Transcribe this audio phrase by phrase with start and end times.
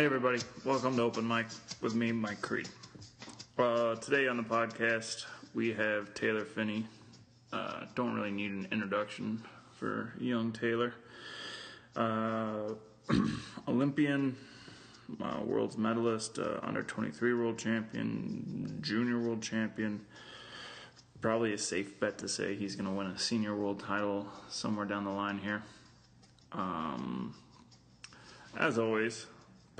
[0.00, 0.38] Hey, everybody.
[0.64, 1.44] Welcome to Open Mic
[1.82, 2.70] with me, Mike Creed.
[3.58, 6.86] Uh, today on the podcast, we have Taylor Phinney.
[7.52, 9.44] Uh, don't really need an introduction
[9.78, 10.94] for young Taylor.
[11.94, 12.76] Uh,
[13.68, 14.38] Olympian,
[15.22, 20.00] uh, world's medalist, uh, under 23 world champion, junior world champion.
[21.20, 24.86] Probably a safe bet to say he's going to win a senior world title somewhere
[24.86, 25.62] down the line here.
[26.52, 27.34] Um,
[28.58, 29.26] as always,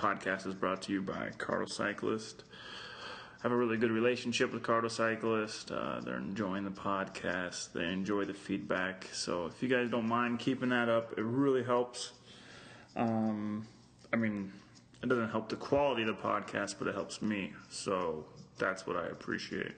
[0.01, 2.45] podcast is brought to you by Cardo Cyclist.
[3.39, 5.71] I have a really good relationship with Cardo Cyclist.
[5.71, 7.75] Uh, they're enjoying the podcast.
[7.75, 9.09] They enjoy the feedback.
[9.13, 12.13] So if you guys don't mind keeping that up, it really helps.
[12.97, 13.67] Um,
[14.11, 14.51] I mean,
[15.03, 17.53] it doesn't help the quality of the podcast, but it helps me.
[17.69, 18.25] So
[18.57, 19.73] that's what I appreciate.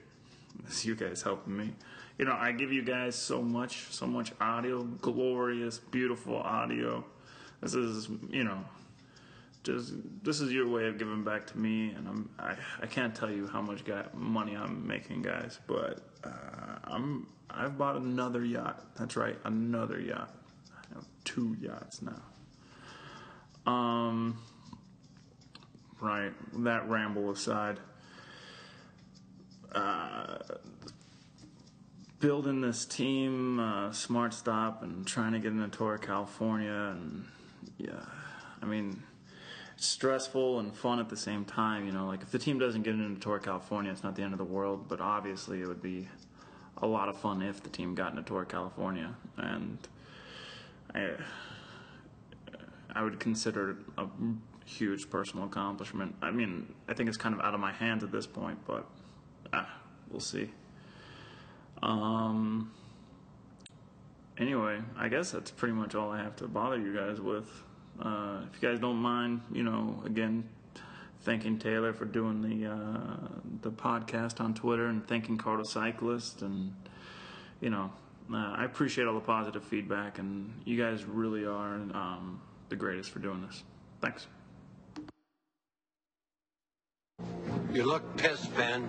[0.69, 1.73] Is you guys helping me.
[2.17, 7.03] You know, I give you guys so much, so much audio, glorious, beautiful audio.
[7.59, 8.63] This is, you know,
[9.63, 13.15] just this is your way of giving back to me, and I'm I, I can't
[13.15, 18.43] tell you how much guy, money I'm making, guys, but uh, I'm I've bought another
[18.43, 18.83] yacht.
[18.97, 20.35] That's right, another yacht.
[20.71, 23.71] I have two yachts now.
[23.71, 24.39] Um,
[26.01, 26.33] right.
[26.63, 27.79] That ramble aside.
[29.71, 30.37] Uh,
[32.19, 37.25] building this team, uh, Smart Stop, and trying to get into Tour California, and
[37.77, 38.05] yeah,
[38.61, 39.03] I mean
[39.83, 41.85] stressful and fun at the same time.
[41.85, 44.33] You know, like if the team doesn't get into Tour California, it's not the end
[44.33, 44.87] of the world.
[44.87, 46.07] But obviously, it would be
[46.77, 49.77] a lot of fun if the team got into Tour California, and
[50.93, 51.11] I,
[52.93, 54.07] I would consider it a
[54.65, 56.15] huge personal accomplishment.
[56.21, 58.85] I mean, I think it's kind of out of my hands at this point, but
[59.51, 59.69] ah,
[60.09, 60.49] we'll see.
[61.81, 62.71] Um.
[64.35, 67.47] Anyway, I guess that's pretty much all I have to bother you guys with.
[68.01, 70.43] Uh, if you guys don't mind, you know, again,
[71.21, 73.17] thanking Taylor for doing the uh,
[73.61, 76.73] the podcast on Twitter and thanking Cardo Cyclist and
[77.61, 77.91] you know,
[78.31, 83.11] uh, I appreciate all the positive feedback and you guys really are um, the greatest
[83.11, 83.63] for doing this.
[84.01, 84.27] Thanks.
[87.71, 88.87] You look pissed, Ben.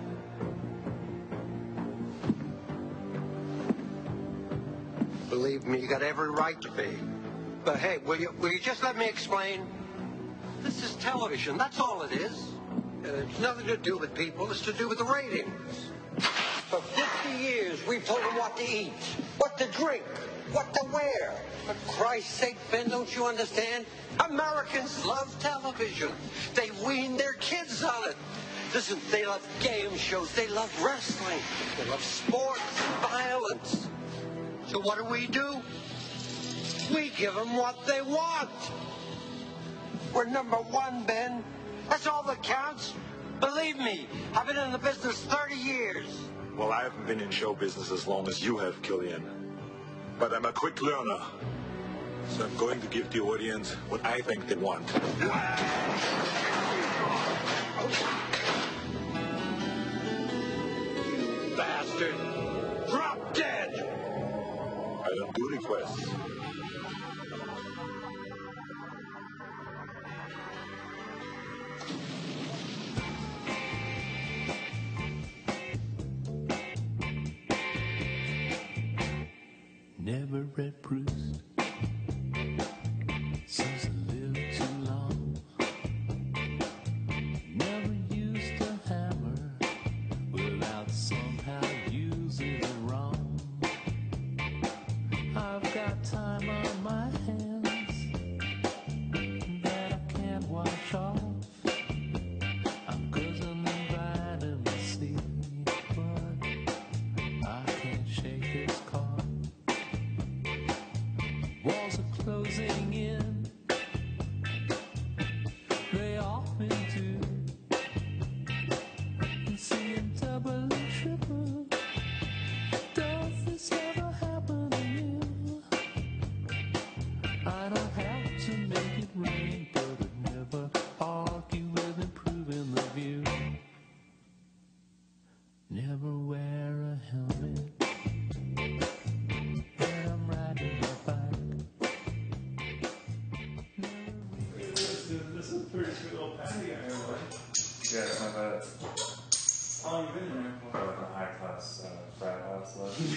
[5.29, 6.97] Believe me, you got every right to be.
[7.65, 9.65] But hey, will you, will you just let me explain?
[10.61, 11.57] This is television.
[11.57, 12.51] That's all it is.
[13.03, 14.51] Uh, it's nothing to do with people.
[14.51, 15.89] It's to do with the ratings.
[16.69, 18.93] For 50 years, we've told them what to eat,
[19.39, 20.03] what to drink,
[20.51, 21.41] what to wear.
[21.65, 23.87] For Christ's sake, Ben, don't you understand?
[24.29, 26.11] Americans love television.
[26.53, 28.15] They wean their kids on it.
[28.75, 30.31] Listen, they love game shows.
[30.33, 31.39] They love wrestling.
[31.79, 33.87] They love sports and violence.
[34.67, 35.61] So what do we do?
[36.93, 38.49] We give them what they want.
[40.13, 41.43] We're number one, Ben.
[41.89, 42.93] That's all that counts.
[43.39, 46.05] Believe me, I've been in the business 30 years.
[46.55, 49.23] Well, I haven't been in show business as long as you have, Killian.
[50.19, 51.19] But I'm a quick learner.
[52.29, 54.87] So I'm going to give the audience what I think they want.
[55.19, 55.27] You
[61.55, 62.15] bastard.
[62.89, 63.73] Drop dead.
[65.03, 66.34] I don't do requests.
[80.57, 81.44] Never read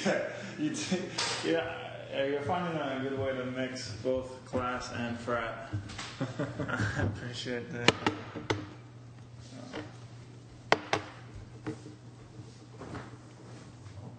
[0.58, 0.98] you t-
[1.44, 5.70] yeah, you're finding a good way to mix both class and frat.
[6.20, 7.92] I appreciate that.
[14.02, 14.10] Oh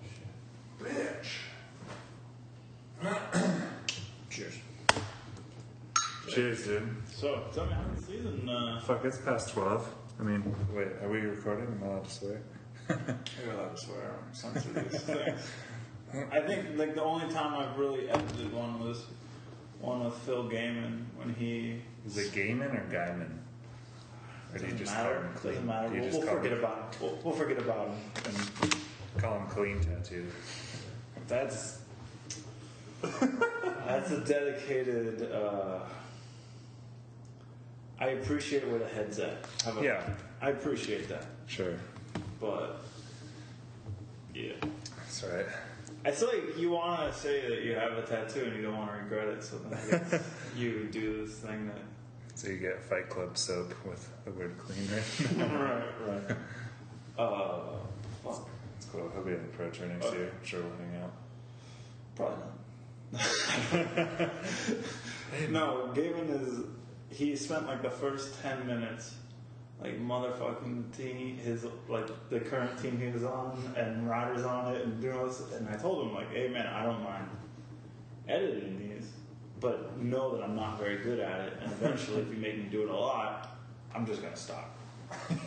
[0.82, 1.24] shit.
[1.24, 1.30] Bitch.
[4.30, 4.54] Cheers.
[6.30, 6.96] Cheers, dude.
[7.12, 8.48] So, tell me how the season.
[8.48, 9.96] Uh, Fuck, it's past 12.
[10.20, 11.66] I mean, wait, are we recording?
[11.66, 12.42] Am I allowed to swear?
[12.90, 15.42] You're allowed to swear on some of these things.
[16.32, 19.06] I think like the only time I've really edited one was
[19.80, 21.82] one with Phil Gaimon when he.
[22.06, 23.30] Is it Gaiman or Guyman?
[24.52, 25.22] Or do you Doesn't just matter.
[25.22, 25.54] him clean?
[25.54, 25.90] Doesn't matter.
[25.90, 27.02] Do you We'll, just we'll call forget him, about him.
[27.02, 27.98] We'll, we'll forget about him.
[28.26, 30.26] and call him clean tattoo?
[31.28, 31.80] That's
[33.02, 35.32] that's a dedicated.
[35.32, 35.80] Uh,
[38.00, 39.46] I appreciate where the head's at.
[39.64, 40.02] How about Yeah.
[40.42, 41.74] I appreciate that, Sure.
[42.40, 42.82] but
[44.34, 44.54] yeah.
[44.98, 45.46] That's right.
[46.06, 48.78] I feel like you want to say that you have a tattoo and you don't
[48.78, 50.24] want to regret it, so then I guess
[50.58, 51.78] you do this thing that.
[52.36, 55.60] So you get Fight Club soap with the word clean written.
[55.60, 56.38] right, right.
[57.18, 57.76] Uh,
[58.24, 58.48] fuck.
[58.78, 59.12] It's cool.
[59.14, 60.32] He'll be in the pro tour next year.
[60.40, 61.12] I'm sure we'll hang out.
[62.16, 62.38] Probably
[63.12, 64.32] not.
[65.50, 66.62] no, Gavin is.
[67.10, 69.16] He spent like the first ten minutes,
[69.82, 74.84] like motherfucking team, his like the current team he was on, and riders on it,
[74.84, 75.42] and doing all this.
[75.54, 77.30] And I told him like, hey man, I don't mind
[78.28, 79.10] editing these,
[79.60, 82.66] but know that I'm not very good at it, and eventually, if you make me
[82.66, 83.58] do it a lot,
[83.96, 84.76] I'm just gonna stop.
[85.30, 85.40] and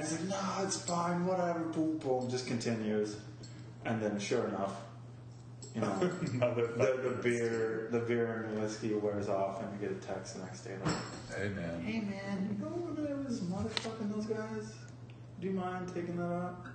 [0.00, 3.16] he's like, no, it's fine, whatever, boom, boom, just continues.
[3.84, 4.74] And then, sure enough,
[5.74, 10.00] you know, the, the beer, the beer and whiskey wears off, and we get a
[10.00, 10.94] text the next day like,
[11.36, 11.82] Hey man.
[11.82, 14.74] "Hey man, you know when I was motherfucking those guys?
[15.40, 16.66] Do you mind taking that out?"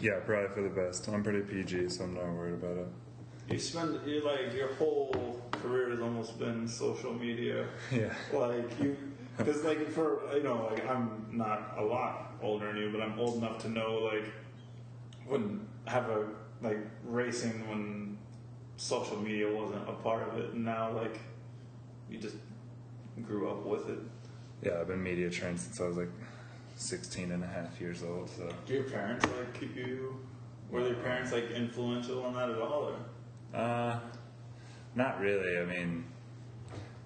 [0.00, 1.08] Yeah, probably for the best.
[1.08, 2.88] I'm pretty PG, so I'm not worried about it.
[3.48, 7.66] You spend you like your whole career has almost been social media.
[7.92, 8.12] Yeah.
[8.32, 8.96] Like you,
[9.36, 13.18] because like for you know like I'm not a lot older than you, but I'm
[13.18, 14.24] old enough to know like
[15.32, 16.26] when have a
[16.60, 18.18] like racing when
[18.76, 21.18] social media wasn't a part of it, and now like
[22.10, 22.36] you just
[23.24, 23.98] grew up with it.
[24.62, 26.10] Yeah, I've been media trained since I was like
[26.76, 28.48] 16 and a half years old, so.
[28.66, 30.20] Do your parents like keep you?
[30.70, 32.92] Were your parents like influential on that at all?
[32.92, 33.58] Or?
[33.58, 33.98] Uh,
[34.94, 35.58] not really.
[35.58, 36.04] I mean,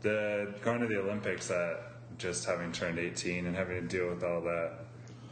[0.02, 4.22] the going to the Olympics at just having turned 18 and having to deal with
[4.24, 4.85] all that.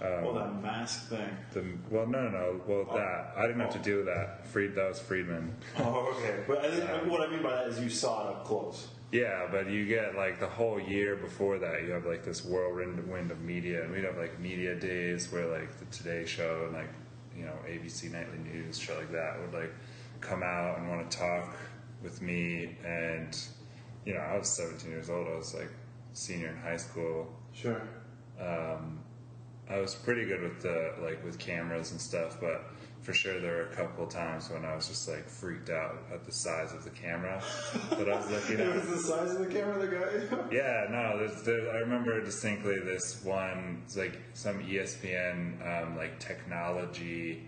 [0.05, 1.29] Um, Well, that mask thing.
[1.53, 2.61] the, well, no, no, no.
[2.67, 4.47] Well, that I didn't have to deal with that.
[4.47, 5.55] Fried, that was Friedman.
[5.79, 6.45] Oh, okay.
[6.47, 8.89] But I think, what I mean by that is you saw it up close.
[9.12, 13.09] Yeah, but you get like the whole year before that, you have like this whirlwind
[13.09, 16.75] wind of media, and we'd have like media days where like the Today Show and
[16.75, 16.91] like
[17.37, 19.73] you know ABC Nightly News, shit like that, would like
[20.21, 21.55] come out and want to talk
[22.03, 23.39] with me, and
[24.05, 25.71] you know I was 17 years old, I was like
[26.12, 27.33] senior in high school.
[27.53, 27.83] Sure.
[28.41, 28.99] Um,
[29.69, 32.65] I was pretty good with the like with cameras and stuff, but
[33.03, 36.25] for sure there were a couple times when I was just like freaked out at
[36.25, 37.43] the size of the camera
[37.91, 38.67] that I was looking at.
[38.69, 40.49] It was the size of the camera that got guy.
[40.53, 46.19] Yeah, no, there's, there, I remember distinctly this one, it's like some ESPN um, like
[46.19, 47.47] technology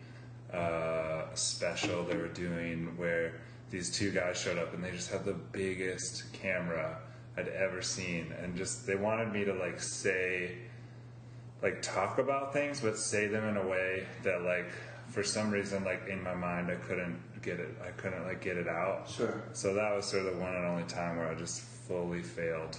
[0.53, 5.25] uh, special they were doing where these two guys showed up and they just had
[5.25, 6.99] the biggest camera
[7.37, 10.57] I'd ever seen, and just they wanted me to like say,
[11.67, 14.71] like talk about things, but say them in a way that like
[15.09, 18.57] for some reason like in my mind I couldn't get it, I couldn't like get
[18.57, 19.11] it out.
[19.11, 19.43] Sure.
[19.53, 22.79] So that was sort of the one and only time where I just fully failed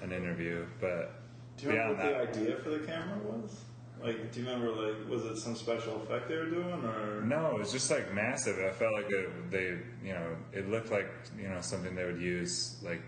[0.00, 0.64] an interview.
[0.80, 1.12] But
[1.56, 3.64] Do you remember what that, the idea for the camera was?
[4.00, 7.22] Like, do you remember, like, was it some special effect they were doing, or?
[7.22, 8.58] no, it was just like massive.
[8.58, 12.20] I felt like it, they, you know, it looked like you know something they would
[12.20, 13.00] use like,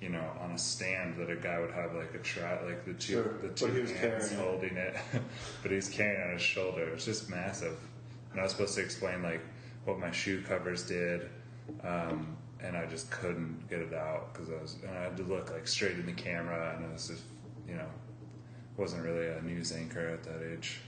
[0.00, 2.92] you know, on a stand that a guy would have like a try, like the
[2.94, 4.50] two, Sure, the two he was hands carrying it.
[4.50, 4.96] holding it,
[5.62, 6.82] but he's carrying it on his shoulder.
[6.88, 7.76] It was just massive,
[8.32, 9.40] and I was supposed to explain like
[9.84, 11.28] what my shoe covers did.
[11.82, 15.22] Um, and I just couldn't get it out because I was, and I had to
[15.24, 17.22] look like straight in the camera, and I was just,
[17.68, 17.88] you know,
[18.76, 20.78] wasn't really a news anchor at that age.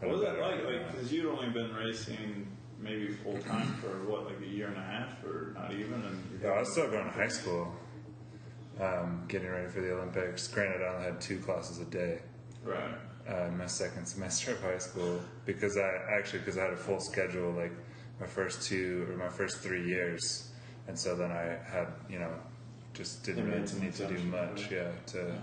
[0.00, 0.64] But What was that better like?
[0.82, 2.46] Like, because you'd only been racing
[2.80, 5.94] maybe full time for what, like a year and a half, or not even?
[5.94, 7.72] And Yeah, I was still going to high school,
[8.80, 10.48] um, getting ready for the Olympics.
[10.48, 12.20] Granted, I only had two classes a day
[12.64, 12.94] right.
[13.28, 16.76] uh, in my second semester of high school because I actually because I had a
[16.76, 17.72] full schedule like
[18.20, 20.50] my first two or my first three years,
[20.86, 22.32] and so then I had you know
[22.94, 24.78] just didn't really need to do much, yeah.
[24.78, 25.34] yeah, to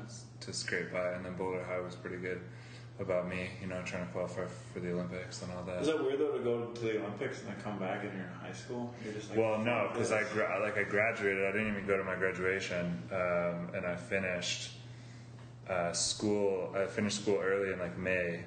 [0.41, 1.11] to scrape by.
[1.11, 2.41] And then Boulder High was pretty good.
[2.99, 5.81] About me, you know, trying to qualify for the Olympics and all that.
[5.81, 8.23] Is that weird though to go to the Olympics and then come back and you're
[8.27, 8.93] in high school?
[9.03, 11.43] You're just like, Well, no, because I gra- like I graduated.
[11.45, 14.71] I didn't even go to my graduation, um, and I finished
[15.69, 16.73] uh, school.
[16.75, 18.43] I finished school early in like May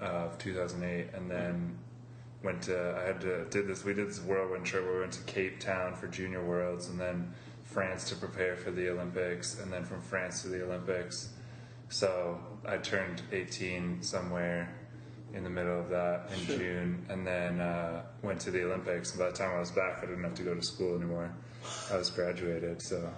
[0.00, 1.76] of 2008, and then
[2.44, 2.96] went to.
[3.02, 3.84] I had to did this.
[3.84, 7.32] We did this whirlwind trip we went to Cape Town for Junior Worlds, and then
[7.64, 11.30] France to prepare for the Olympics, and then from France to the Olympics.
[11.88, 12.38] So
[12.68, 14.68] I turned 18 somewhere
[15.32, 19.10] in the middle of that in June, and then uh, went to the Olympics.
[19.10, 21.32] And by the time I was back, I didn't have to go to school anymore.
[21.90, 23.10] I was graduated, so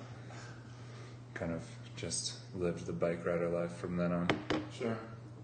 [1.34, 1.64] kind of
[1.96, 4.28] just lived the bike rider life from then on.
[4.76, 4.96] Sure.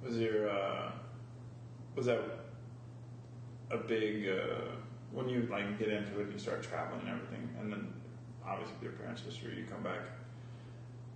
[0.05, 0.93] Was your uh,
[1.97, 2.21] was that
[3.73, 4.71] a big uh,
[5.13, 7.93] when you like get into it and you start traveling and everything, and then
[8.47, 10.01] obviously with your parents' history, you come back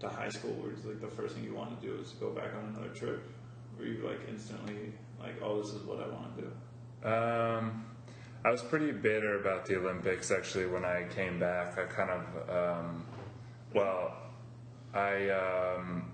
[0.01, 2.31] to high school, where it's like the first thing you want to do is go
[2.31, 3.23] back on another trip.
[3.79, 7.09] Were you like instantly like, oh, this is what I want to do?
[7.09, 7.87] Um,
[8.45, 11.79] I was pretty bitter about the Olympics actually when I came back.
[11.79, 13.05] I kind of, um,
[13.75, 14.17] well,
[14.95, 16.11] I um,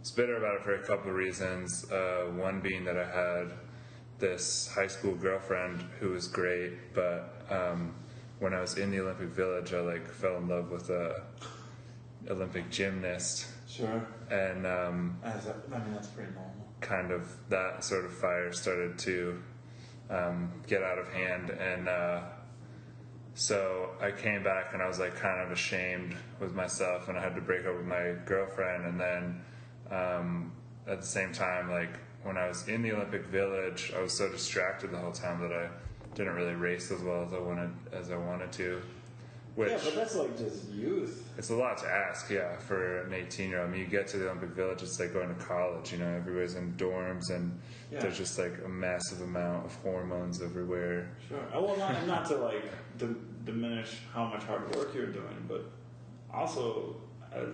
[0.00, 1.90] was bitter about it for a couple of reasons.
[1.90, 3.52] Uh, one being that I had
[4.18, 7.94] this high school girlfriend who was great, but um,
[8.40, 11.22] when I was in the Olympic Village, I like fell in love with a
[12.30, 14.06] Olympic gymnast, Sure.
[14.30, 16.52] and um, As a, I mean, that's pretty normal.
[16.80, 19.42] kind of that sort of fire started to
[20.10, 22.20] um, get out of hand and uh,
[23.34, 27.22] so i came back and i was like kind of ashamed with myself and i
[27.22, 29.40] had to break up with my girlfriend and then
[29.90, 30.52] um,
[30.86, 31.90] at the same time like
[32.24, 35.52] when i was in the olympic village i was so distracted the whole time that
[35.52, 35.68] i
[36.14, 38.80] didn't really race as well as i wanted as i wanted to
[39.58, 41.28] which Yeah, but that's like just youth.
[41.36, 43.68] it's a lot to ask, yeah, for an 18 year old.
[43.68, 46.06] I mean, you get to the Olympic Village, it's like going to college, you know,
[46.06, 47.58] everybody's in dorms and
[47.90, 47.98] Yeah.
[47.98, 51.10] there's just like a massive amount of hormones everywhere.
[51.28, 51.40] Sure.
[51.52, 52.62] Uh, Well, not, not to like
[52.98, 55.64] d- diminish how much hard work you're doing, but
[56.32, 56.94] also,
[57.34, 57.46] uh,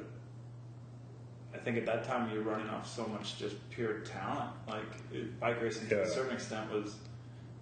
[1.54, 4.50] I think at that time you're running off so much just pure talent.
[4.68, 6.96] Like it, bike racing to a certain extent was,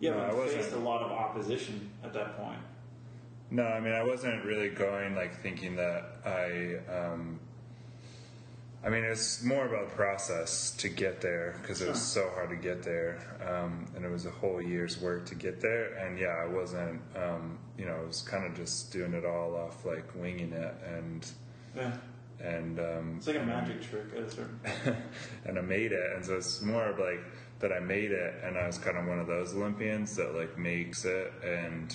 [0.01, 2.59] yeah, No, I faced a lot of opposition at that point.
[3.53, 7.39] No, I mean, I wasn't really going like thinking that I, um,
[8.83, 12.49] I mean, it's more about the process to get there because it was so hard
[12.49, 15.93] to get there, um, and it was a whole year's work to get there.
[15.99, 19.55] And yeah, I wasn't, um, you know, I was kind of just doing it all
[19.55, 21.31] off like winging it, and
[21.77, 21.93] Yeah,
[22.41, 24.61] and um, it's like a magic trick at a certain.
[25.45, 26.13] and I made it.
[26.15, 27.21] And so it's more of like
[27.61, 30.57] that I made it, and I was kind of one of those Olympians that like
[30.57, 31.95] makes it and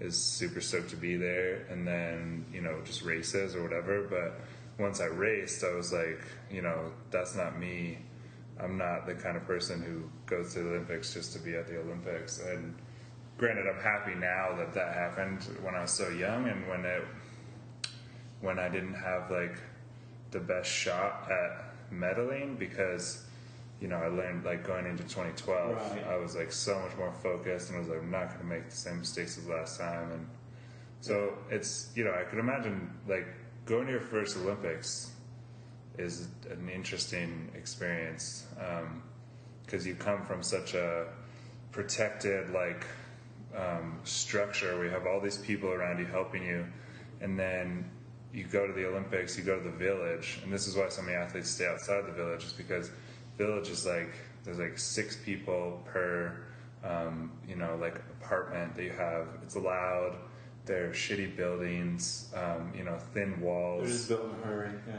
[0.00, 4.02] is super stoked to be there, and then you know just races or whatever.
[4.02, 4.40] But
[4.82, 7.98] once I raced, I was like, you know, that's not me.
[8.58, 11.66] I'm not the kind of person who goes to the Olympics just to be at
[11.66, 12.40] the Olympics.
[12.40, 12.74] And
[13.38, 17.04] granted, I'm happy now that that happened when I was so young and when it
[18.40, 19.58] when I didn't have like
[20.30, 23.25] the best shot at medaling because
[23.80, 26.04] you know I learned like going into 2012 Right.
[26.08, 28.46] I was like so much more focused and I was like I'm not going to
[28.46, 30.12] make the same mistakes as last time.
[30.12, 30.26] And
[31.00, 33.26] so it's you know I could imagine like
[33.64, 35.10] going to your first Olympics
[35.98, 38.46] is an interesting experience
[39.64, 41.06] because you come from such a
[41.72, 42.86] protected like
[43.56, 46.66] um, structure where you have all these people around you helping you.
[47.20, 47.90] And then
[48.32, 50.40] you go to the olympics you go to the village.
[50.42, 52.90] And this is why so many athletes stay outside the village is because
[53.38, 54.12] village is like
[54.44, 56.44] there's like six people per
[56.84, 60.16] um, you know like apartment that you have it's loud
[60.64, 64.70] they're shitty buildings um, you know thin walls They're just built in a hurry.
[64.88, 64.94] Yeah.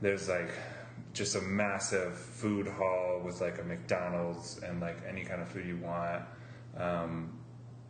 [0.00, 0.50] there's like
[1.12, 5.66] just a massive food hall with like a McDonald's and like any kind of food
[5.66, 6.22] you want,
[6.76, 7.32] um,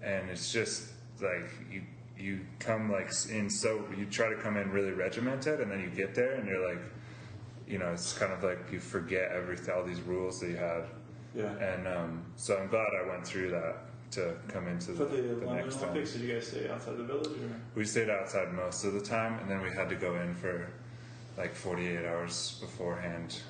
[0.00, 1.82] and it's just like you
[2.16, 5.88] you come like in so you try to come in really regimented and then you
[5.90, 6.80] get there and you're like,
[7.66, 10.84] you know, it's kind of like you forget everything all these rules that you had,
[11.34, 11.50] Yeah.
[11.58, 13.76] and um, so I'm glad I went through that
[14.12, 15.90] to come into For the, the, the next time.
[15.90, 17.26] Olympics, did you guys stay outside the village?
[17.26, 17.50] Or?
[17.74, 20.68] We stayed outside most of the time, and then we had to go in for
[21.36, 23.40] like 48 hours beforehand.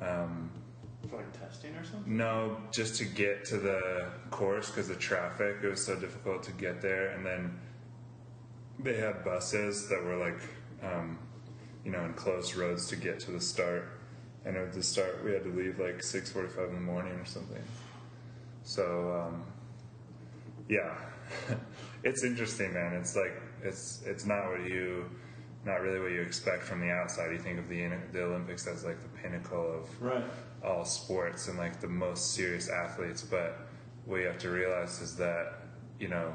[0.00, 0.50] Um,
[1.08, 2.16] For like testing or something?
[2.16, 6.52] no, just to get to the course because the traffic, it was so difficult to
[6.52, 7.08] get there.
[7.10, 7.58] And then
[8.78, 10.40] they had buses that were like,
[10.82, 11.18] um,
[11.86, 13.88] you know, in closed roads to get to the start.
[14.44, 17.62] And at the start, we had to leave like 6:45 in the morning or something.
[18.64, 19.44] So, um,
[20.68, 20.96] yeah,
[22.02, 22.92] it's interesting, man.
[22.94, 25.08] It's like it's it's not what you
[25.64, 27.30] not really what you expect from the outside.
[27.32, 30.24] You think of the the Olympics as like the pinnacle of Right.
[30.64, 33.68] all sports and like the most serious athletes, but
[34.06, 35.54] what you have to realize is that
[36.00, 36.34] you know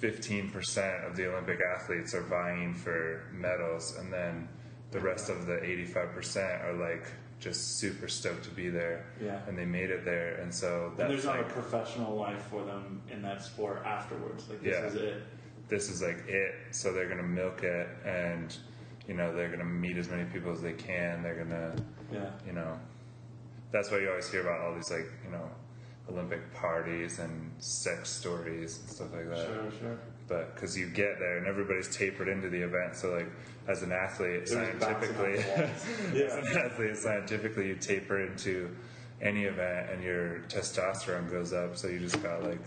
[0.00, 4.48] 15% of the Olympic athletes are vying for medals, and then
[4.90, 7.04] the rest of the 85% are like
[7.38, 9.04] just super stoked to be there.
[9.22, 9.40] Yeah.
[9.46, 12.42] And they made it there, and so that's And there's not like a professional life
[12.50, 14.48] for them in that sport afterwards.
[14.48, 14.86] Like this Yeah.
[14.86, 15.22] is it.
[15.68, 16.54] this is like it.
[16.70, 18.56] So they're gonna milk it, and
[19.08, 21.22] you know they're gonna meet as many people as they can.
[21.22, 21.74] They're gonna,
[22.12, 22.30] Yeah.
[22.46, 22.78] you know,
[23.72, 25.50] that's why you always hear about all these like you know
[26.10, 29.46] Olympic parties and sex stories and stuff like that.
[29.46, 29.98] Sure, sure.
[30.28, 33.28] but because you get there and everybody's tapered into the event so like
[33.68, 35.86] as an athlete They're just bouncing scientifically walls.
[36.14, 38.70] as an athlete scientifically you taper into
[39.20, 42.62] any event and your testosterone goes up so you just got like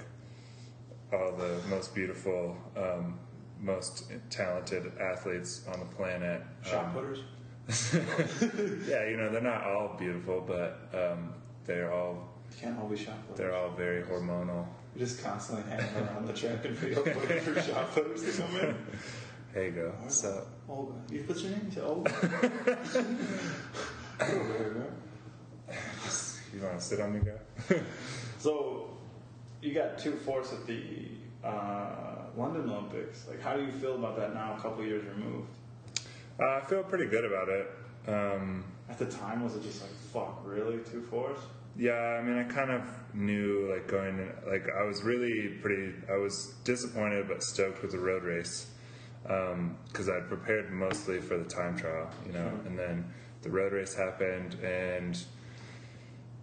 [1.13, 3.17] all the most beautiful um,
[3.59, 7.25] most talented athletes on the planet Shot Um,
[8.87, 11.33] yeah you know they're not all beautiful but um,
[11.65, 12.27] they're all
[12.59, 13.37] Can't all be shot putters.
[13.37, 14.65] they're all very hormonal
[14.95, 18.55] You're just constantly hanging around the track and field looking for shot putters to come
[18.57, 18.75] in.
[19.53, 20.93] there you go so Olga.
[21.11, 22.11] You put your name to Olga.
[26.53, 27.81] you want to sit on me guy
[28.39, 28.89] so,
[29.61, 31.07] you got two fourths at the
[31.43, 33.27] uh, London Olympics.
[33.27, 35.49] Like, how do you feel about that now, a couple years removed?
[36.39, 37.67] Uh, I feel pretty good about it.
[38.07, 40.77] Um, At the time, was it just like, fuck, really?
[40.79, 41.41] Two fourths?
[41.79, 42.83] Yeah, I mean, I kind of
[43.13, 45.93] knew like going in, like I was really pretty.
[46.11, 48.67] I was disappointed but stoked with the road race
[49.23, 53.05] because I'd prepared mostly for the time trial, you know, and then
[53.43, 55.17] the road race happened and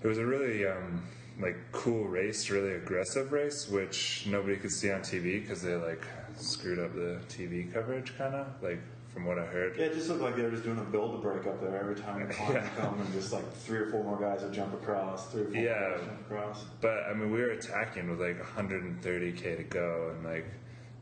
[0.02, 1.02] it was a really um,
[1.40, 6.06] like cool race, really aggressive race, which nobody could see on TV because they like
[6.36, 8.80] screwed up the TV coverage, kind of like
[9.16, 9.76] from what I heard.
[9.78, 11.74] Yeah, it just looked like they were just doing a build to break up there
[11.80, 12.62] every time the climb Yeah.
[12.64, 15.44] would come and just like three or four more guys would jump across, three or
[15.46, 15.90] four Yeah.
[15.96, 16.64] guys jump across.
[16.82, 20.44] But I mean, we were attacking with like 130k to go, and like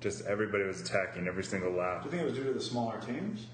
[0.00, 2.04] just everybody was attacking every single lap.
[2.04, 3.46] Do you think it was due to the smaller teams?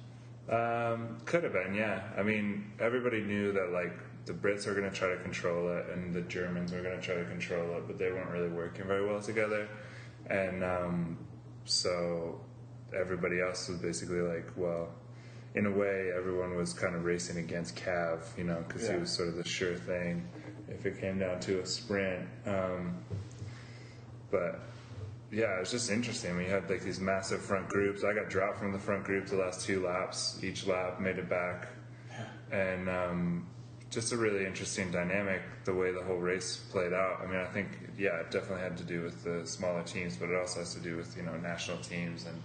[0.51, 2.03] Um, could have been, yeah.
[2.18, 3.96] I mean, everybody knew that like
[4.27, 7.03] the Brits were going to try to control it, and the Germans were going to
[7.03, 9.66] try to control it, but they weren't really working very well together,
[10.27, 11.16] and um,
[11.64, 12.42] so
[12.98, 14.88] everybody else was basically like, well.
[15.53, 19.11] In a way, everyone was kind of racing against Cav, you know, because he was
[19.11, 20.24] sort of the sure thing
[20.68, 22.24] if it came down to a sprint.
[22.46, 22.96] Um,
[24.31, 24.61] but
[25.33, 26.37] yeah, it was just interesting.
[26.37, 28.05] We had like these massive front groups.
[28.05, 30.42] I got dropped from the front group the last two laps.
[30.42, 31.68] Each lap made it back,
[32.50, 33.46] and um,
[33.90, 37.20] just a really interesting dynamic the way the whole race played out.
[37.22, 40.31] I mean, I think yeah, it definitely had to do with the smaller teams, but
[40.31, 42.40] it also has to do with you know national teams and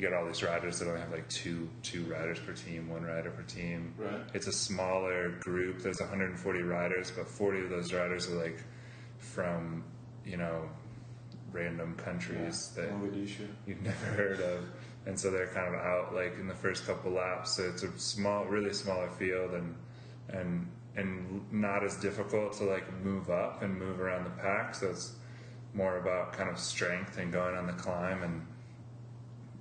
[0.00, 3.02] you got all these riders that only have like two two riders per team, one
[3.02, 3.92] rider per team.
[3.98, 4.22] Right.
[4.32, 5.82] It's a smaller group.
[5.82, 8.62] There's 140 riders, but 40 of those riders are like
[9.18, 9.84] from
[10.24, 10.70] you know
[11.52, 13.46] random countries that Mogadishu.
[13.66, 14.64] you've never heard of,
[15.04, 17.56] and so they're kind of out like in the first couple laps.
[17.56, 19.74] So it's a small, really smaller field, and
[20.30, 24.74] and and not as difficult to like move up and move around the pack.
[24.74, 25.12] So it's
[25.74, 28.46] more about kind of strength and going on the climb and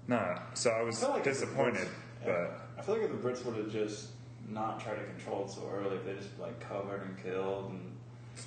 [0.10, 0.58] not.
[0.58, 2.62] So I was I like disappointed, Brits- but.
[2.78, 4.08] I feel like if the Brits would have just
[4.50, 7.96] not tried to control it so early, if they just like covered and killed and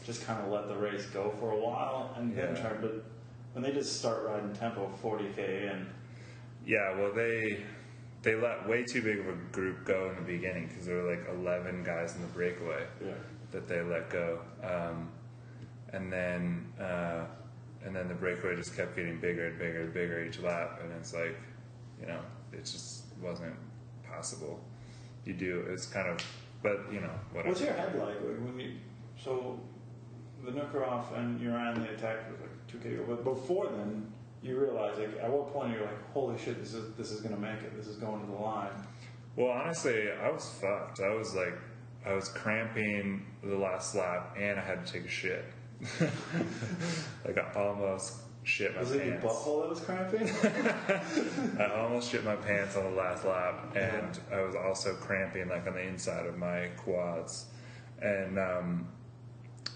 [0.04, 2.60] just kind of let the race go for a while and then Yeah.
[2.62, 3.04] tried, but
[3.52, 5.86] when they just start riding tempo 40k in,
[6.66, 7.62] Yeah, well, they
[8.22, 11.10] they let way too big of a group go in the beginning because there were
[11.16, 13.12] like eleven guys in the breakaway Yeah.
[13.50, 15.10] that they let go, um,
[15.92, 17.24] and then uh,
[17.84, 20.92] and then the breakaway just kept getting bigger and bigger and bigger each lap, and
[20.92, 21.36] it's like,
[22.02, 22.20] you know,
[22.52, 23.54] it just wasn't
[24.06, 24.60] possible.
[25.24, 26.18] You do it's kind of,
[26.62, 27.48] but you know, whatever.
[27.48, 28.72] What's your head like when you
[29.16, 29.58] so
[30.44, 34.12] the Vinokurov and Uran the attack was like two K but before then
[34.42, 37.36] you realize like at what point you're like holy shit this is this is gonna
[37.36, 38.70] make it this is going to the line
[39.36, 41.00] Well, honestly, I was fucked.
[41.00, 41.54] I was like,
[42.04, 45.44] I was cramping the last lap, and I had to take a shit.
[47.24, 49.26] like I almost shit my was it your pants.
[49.26, 54.42] butthole that was cramping I almost shit my pants on the last lap, and I
[54.42, 57.46] was also cramping like on the inside of my quads,
[58.00, 58.88] and um,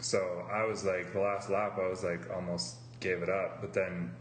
[0.01, 3.73] so I was like the last lap, I was like almost gave it up, but
[3.73, 4.13] then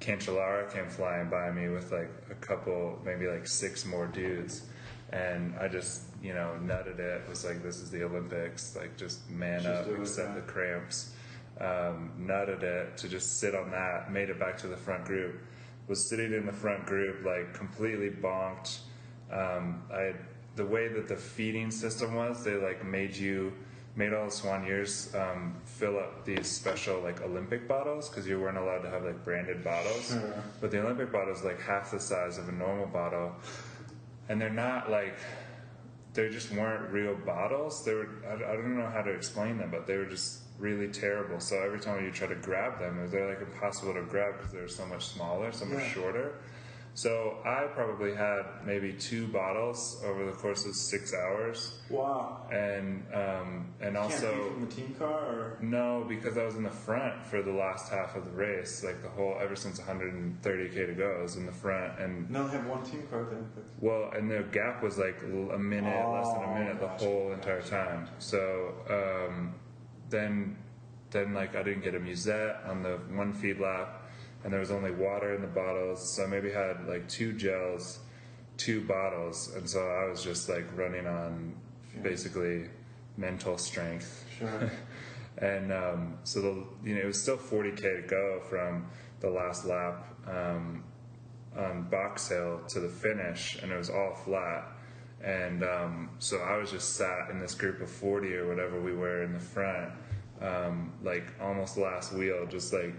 [0.00, 4.62] Cancellara came flying by me with like a couple, maybe like six more dudes,
[5.10, 7.28] and I just you know nutted it.
[7.28, 11.12] Was like this is the Olympics, like just man Just up, accept the cramps.
[11.60, 15.40] Um, nutted it to just sit on that, made it back to the front group.
[15.88, 18.78] was sitting in the front group, like completely bonked.
[19.30, 20.14] Um, I
[20.56, 23.52] the way that the feeding system was, they like made you
[23.96, 28.56] made all the soigneurs um, fill up these special like Olympic bottles because you weren't
[28.56, 30.16] allowed to have like branded bottles.
[30.60, 33.34] But the Olympic bottle is like half the size of a normal bottle,
[34.28, 35.18] and they're not like
[36.14, 37.84] they just weren't real bottles.
[37.84, 40.88] They were I, I don't know how to explain them, but they were just really
[40.88, 41.40] terrible.
[41.40, 44.68] So every time you try to grab them, they're like impossible to grab because they're
[44.68, 45.88] so much smaller, so much Yeah.
[45.88, 46.34] shorter.
[46.92, 52.48] So I probably had maybe two bottles over the course of six hours, Wow.
[52.50, 56.64] and um, and Can't also from the team car or no, because I was in
[56.64, 60.86] the front for the last half of the race, like the whole ever since 130k
[60.88, 63.30] to go, I was in the front, and no, they have one team car at
[63.30, 63.68] the Olympics.
[63.80, 67.04] well, and the gap was like a minute, less than a Oh, minute, the gotcha,
[67.04, 68.08] whole entire time.
[68.18, 68.74] So
[69.28, 69.54] um,
[70.10, 70.56] then,
[71.10, 74.08] then like I didn't get a musette on the one feed lap,
[74.44, 78.00] and there was only water in the bottles, so I maybe had like two gels,
[78.56, 81.54] two bottles, and so I was just like running on
[82.02, 82.68] basically
[83.16, 84.24] mental strength.
[84.38, 84.70] Sure.
[85.38, 88.86] and um, so the you know it was still 40k to go from
[89.20, 90.84] the last lap um,
[91.56, 94.68] on Box Hill to the finish, and it was all flat.
[95.22, 98.94] And um, so I was just sat in this group of 40 or whatever we
[98.94, 99.92] were in the front,
[100.40, 102.94] um, like almost last wheel, just like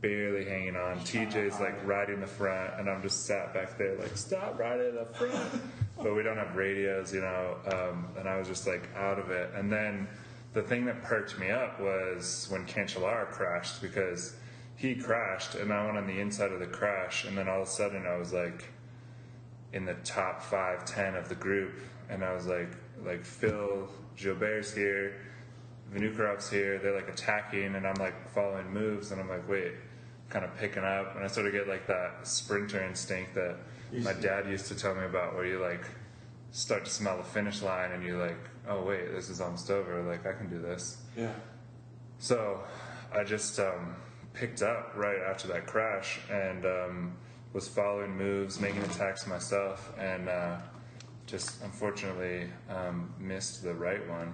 [0.00, 0.98] barely hanging on.
[1.00, 5.06] TJ's like riding the front, and I'm just sat back there like, stop riding the
[5.06, 5.62] front.
[5.96, 9.30] but we don't have radios, you know, um, and I was just like out of
[9.30, 9.50] it.
[9.54, 10.06] And then
[10.52, 14.36] the thing that perked me up was when Cancellara crashed because
[14.76, 17.68] he crashed, and I went on the inside of the crash, and then all of
[17.68, 18.64] a sudden I was like
[19.72, 21.74] in the top five, ten of the group,
[22.08, 22.70] and I was like,
[23.04, 25.16] like Phil Gilbert's here,
[25.92, 26.78] Vinokurov's here.
[26.78, 29.72] They're like attacking, and I'm like following moves, and I'm like, wait,
[30.28, 33.56] kind of picking up, and I sort of get like that sprinter instinct that
[33.92, 35.84] my dad used to tell me about, where you like
[36.50, 40.02] start to smell the finish line, and you're like, oh wait, this is almost over.
[40.02, 40.98] Like I can do this.
[41.16, 41.32] Yeah.
[42.18, 42.62] So
[43.14, 43.94] I just um,
[44.32, 47.16] picked up right after that crash and um,
[47.52, 50.56] was following moves, making attacks myself, and uh,
[51.26, 54.32] just unfortunately um, missed the right one.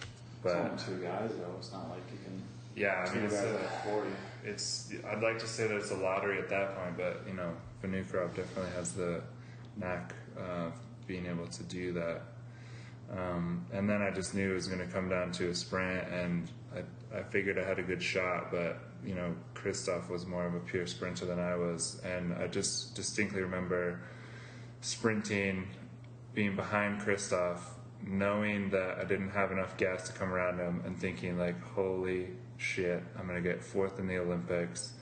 [0.00, 0.06] It's
[0.42, 1.54] But only two guys though.
[1.58, 2.42] It's not like you can.
[2.76, 4.10] yeah, I mean, it's, a, forty.
[4.44, 7.52] it's I'd like to say that it's a lottery at that point, but you know,
[7.82, 9.20] Vinokurov definitely has the
[9.76, 10.72] knack of
[11.06, 12.22] being able to do that.
[13.10, 16.06] Um, and then I just knew it was going to come down to a sprint,
[16.12, 20.46] and I, I figured I had a good shot, but you know, Kristoff was more
[20.46, 24.00] of a pure sprinter than I was, and I just distinctly remember
[24.80, 25.68] sprinting,
[26.34, 27.60] being behind Kristoff,
[28.06, 32.28] knowing that I didn't have enough gas to come around him, and thinking like, "Holy
[32.56, 34.92] shit, I'm gonna get fourth in the Olympics."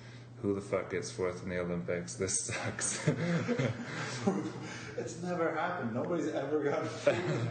[0.42, 2.14] Who the fuck gets fourth in the Olympics?
[2.14, 3.08] This sucks.
[4.98, 5.94] It's never happened.
[5.94, 6.88] Nobody's ever gotten.
[6.88, 7.48] fourth.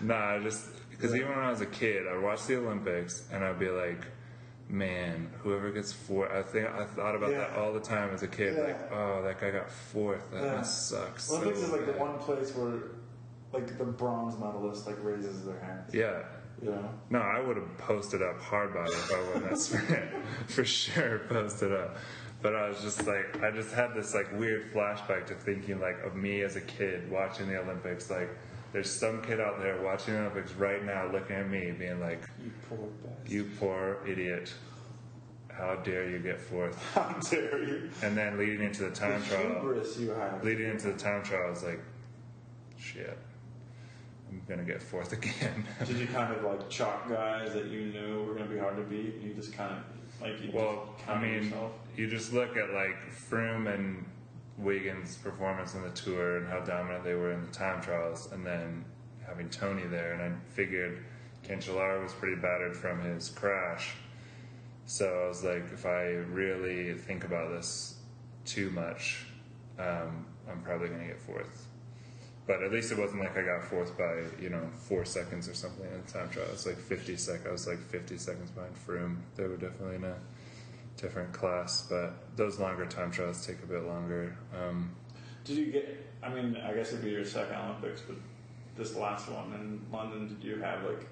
[0.00, 3.44] Nah, I just because even when I was a kid, I'd watch the Olympics and
[3.44, 4.04] I'd be like,
[4.70, 6.30] man, whoever gets fourth.
[6.32, 8.54] I think I thought about that all the time as a kid.
[8.56, 8.62] Yeah.
[8.62, 10.30] Like, oh, that guy got fourth.
[10.30, 10.54] That Yeah.
[10.56, 11.18] must suck.
[11.18, 12.74] so Olympics is like the one place where,
[13.52, 15.92] like, the bronze medalist like raises their hands.
[15.94, 16.22] Yeah.
[16.62, 16.90] Know.
[17.08, 20.10] No, I would have posted up hard body if I won that sprint.
[20.48, 21.96] For sure, posted up.
[22.42, 25.98] But I was just like, I just had this like weird flashback to thinking like
[26.04, 28.10] of me as a kid watching the Olympics.
[28.10, 28.28] Like,
[28.72, 32.22] there's some kid out there watching the Olympics right now, looking at me, being like,
[32.42, 33.30] You poor bastard.
[33.32, 34.52] "You poor idiot!
[35.52, 36.80] How dare you get fourth?
[36.94, 37.90] How dare you?
[38.02, 40.42] And then leading into the The time trial, hubris you have.
[40.44, 41.80] leading into the time trial, I was like,
[42.78, 43.18] shit,
[44.30, 45.66] I'm gonna get fourth again.
[45.84, 48.76] Did you kind of like chalk guys that you knew were going to be hard
[48.76, 51.72] to beat, and you just kind of like you Well, just I mean, yourself?
[51.96, 52.96] you just look at like
[53.28, 54.04] Froome and
[54.60, 58.44] Wiggins' performance in the tour and how dominant they were in the time trials, and
[58.44, 58.84] then
[59.26, 61.02] having Tony there, and I figured
[61.46, 63.92] Cancellara was pretty battered from his crash.
[64.86, 67.96] So I was like, if I really think about this
[68.44, 69.24] too much,
[69.78, 71.66] um, I'm probably going to get fourth.
[72.46, 75.54] But at least it wasn't like I got fourth by you know four seconds or
[75.54, 76.46] something in the time trial.
[76.46, 77.46] It was like 50 sec.
[77.46, 79.18] I was like 50 seconds behind Froome.
[79.36, 80.16] They were definitely in a
[81.00, 84.36] different class, but those longer time trials take a bit longer.
[84.54, 84.94] Um,
[85.44, 86.06] Did you get?
[86.22, 88.16] I mean, I guess it'd be your second Olympics, but
[88.76, 91.06] this last one in London, did you have like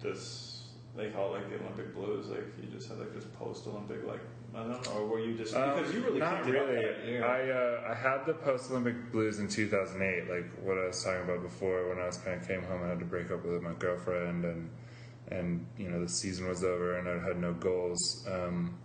[0.00, 0.50] this?
[0.96, 2.28] They call it like the Olympic blues.
[2.28, 4.20] Like you just had like this post-Olympic like
[4.54, 6.68] I don't know, or were you just because you really Um, not kicked it up
[6.68, 7.18] really.
[7.18, 11.22] I uh, I had the post Olympic blues in 2008, like what I was talking
[11.22, 11.88] about before.
[11.88, 14.44] When I was kind of came home, I had to break up with my girlfriend,
[14.44, 14.70] and
[15.30, 18.26] and you know the season was over, and I had no goals.
[18.30, 18.78] Um,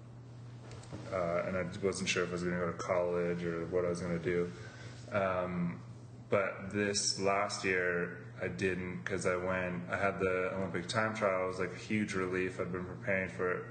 [1.13, 3.85] uh, and I wasn't sure if I was going to go to college or what
[3.85, 4.51] I was going to do.
[5.11, 5.81] Um,
[6.29, 9.83] but this last year I didn't because I went.
[9.91, 11.45] I had the Olympic time trial.
[11.45, 12.59] It was like a huge relief.
[12.59, 13.63] I'd been preparing for it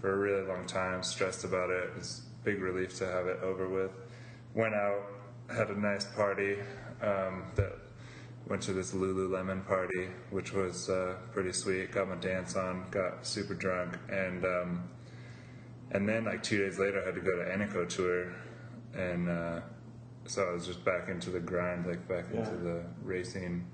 [0.00, 1.84] for a really long time, stressed about it.
[1.84, 3.90] It was big relief to have it over with.
[4.54, 5.02] Went out,
[5.54, 6.56] had a nice party.
[7.02, 7.76] Um, that
[8.48, 11.92] went to this Lululemon party, which was uh, pretty sweet.
[11.92, 14.88] Got my dance on, got super drunk, and um,
[15.92, 18.32] and then like two days later, I had to go to Eneco tour,
[18.94, 19.60] and uh,
[20.26, 23.66] so I was just back into the grind, like back into the racing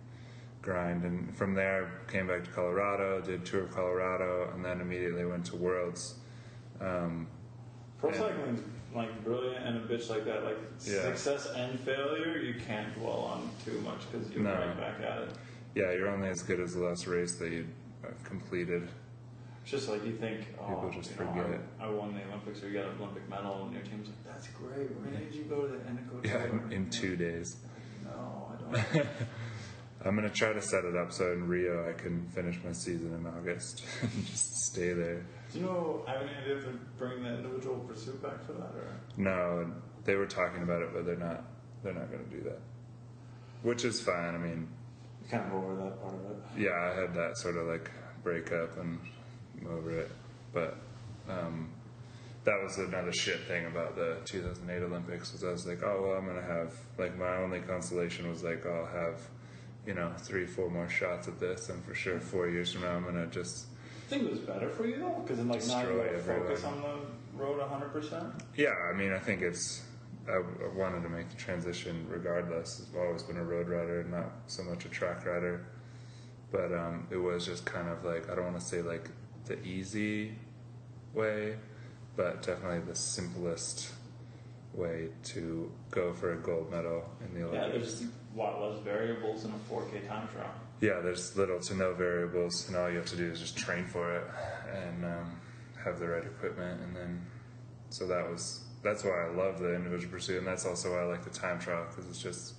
[0.60, 5.24] grind, and from there came back to Colorado, did tour of Colorado, and then immediately
[5.24, 6.16] went to Worlds.
[6.80, 7.28] Um,
[7.98, 8.56] Pro Yeah.
[8.94, 10.44] Like brilliant and a bitch like that.
[10.44, 11.02] Like Yeah.
[11.02, 14.52] success and failure, you can't dwell on too much because you'll No.
[14.54, 15.28] right back at it.
[15.74, 17.66] yeah, you're only as good as the last race that you
[18.04, 18.88] uh, completed.
[19.62, 21.60] It's just like you think, oh, People just you know, forget.
[21.80, 24.24] I, I won the Olympics or you got an Olympic medal, and your team's like,
[24.26, 24.90] that's great.
[25.00, 27.56] When did you go to the Eneco Yeah, in, in two days.
[28.04, 29.06] No, I don't.
[30.04, 33.14] I'm gonna try to set it up so in Rio I can finish my season
[33.14, 35.24] in August and just stay there.
[35.54, 36.02] Do you know?
[36.08, 39.70] I have any idea if they're bringing the individual pursuit back for that, or No,
[40.04, 41.44] they were talking about it, but they're not.
[41.84, 42.58] They're not gonna do that,
[43.62, 44.34] which is fine.
[44.34, 44.66] I mean,
[45.22, 46.60] you kind of over that part of it?
[46.60, 47.88] yeah, I had that sort of like
[48.24, 48.98] breakup and
[49.60, 50.10] I'm over it,
[50.52, 50.76] but
[51.28, 51.70] um,
[52.42, 56.16] that was another shit thing about the 2008 Olympics was I was like, oh well,
[56.18, 59.20] I'm gonna have like my only consolation was like I'll have,
[59.86, 62.96] you know, three, four more shots at this, and for sure four years from now
[62.96, 63.73] I'm gonna just I
[64.08, 66.64] think it was better for you though, because then like now you Destroy gotta focus
[66.64, 67.00] on everyone.
[67.36, 67.88] the road 100.
[67.92, 68.24] percent
[68.56, 69.82] Yeah, I mean, I think it's.
[70.28, 72.86] I, I wanted to make the transition regardless.
[72.90, 75.66] I've always been a road rider, not so much a track rider.
[76.50, 79.10] But um, it was just kind of like, I don't want to say like
[79.44, 80.36] the easy
[81.12, 81.56] way,
[82.16, 83.88] but definitely the simplest
[84.72, 87.98] way to go for a gold medal in the Yeah, Olympics.
[87.98, 90.50] there's lot less variables in a 4K time trial.
[90.80, 93.84] Yeah, there's little to no variables, and all you have to do is just train
[93.84, 94.24] for it
[94.74, 95.40] and um,
[95.82, 97.26] have the right equipment, and then
[97.90, 101.04] so that was that's why I love the individual pursuit, and that's also why I
[101.04, 102.54] like the time trial because it's just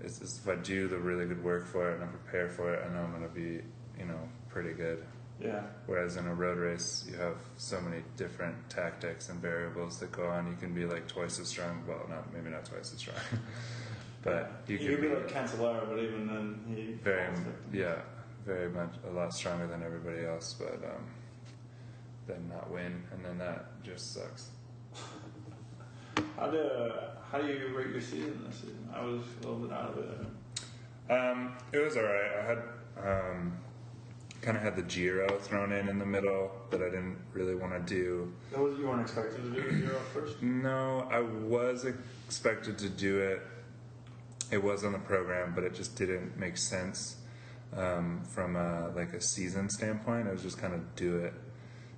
[0.00, 2.72] it's, it's if I do the really good work for it and I prepare for
[2.74, 3.62] it, I know I'm gonna be
[3.98, 5.04] you know pretty good.
[5.40, 5.62] Yeah.
[5.86, 10.26] Whereas in a road race, you have so many different tactics and variables that go
[10.26, 10.48] on.
[10.48, 11.82] You can be like twice as strong.
[11.86, 13.16] Well, not maybe not twice as strong,
[14.22, 17.28] but you You can could be like Cancellara, but even then he very
[17.72, 17.96] yeah
[18.44, 21.04] very much a lot stronger than everybody else but um
[22.26, 24.48] then not win and then that just sucks
[26.36, 26.92] How do
[27.30, 28.88] how do you rate your season this season?
[28.94, 31.12] I was a little bit out of it.
[31.12, 32.58] um it was all right i had
[33.10, 33.52] um
[34.40, 37.72] kind of had the giro thrown in in the middle that i didn't really want
[37.72, 40.40] to do That was, you weren't expected to do Giro first.
[40.42, 43.42] no i was expected to do it
[44.50, 47.16] it was on the program but it just didn't make sense
[47.76, 51.34] um, from a, like a season standpoint i was just kind of do it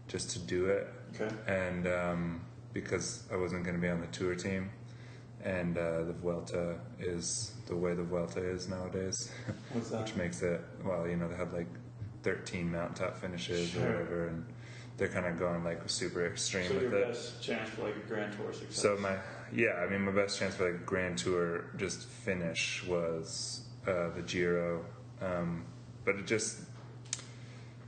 [0.09, 1.35] just to do it Okay.
[1.49, 2.41] and um,
[2.73, 4.71] because I wasn't going to be on the tour team,
[5.45, 9.33] and uh, the Vuelta is the way the Vuelta is nowadays,
[9.73, 10.03] What's that?
[10.03, 11.67] which makes it well, you know, they had like
[12.23, 13.83] 13 mountaintop finishes Sure.
[13.83, 14.47] or whatever, and
[14.99, 17.09] they're kind of going like super extreme So with your it.
[17.09, 18.81] best chance for like a Grand Tour success.
[18.81, 19.17] So my
[19.55, 24.23] yeah, I mean my best chance for like Grand Tour just finish was uh, the
[24.23, 24.85] Giro,
[25.21, 25.65] um,
[26.05, 26.61] but it just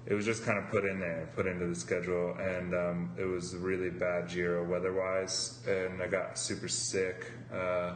[0.05, 3.25] it was just kind of put in there, put into the schedule, and um, it
[3.25, 7.95] was a really bad Giro weather-wise, and I got super sick uh,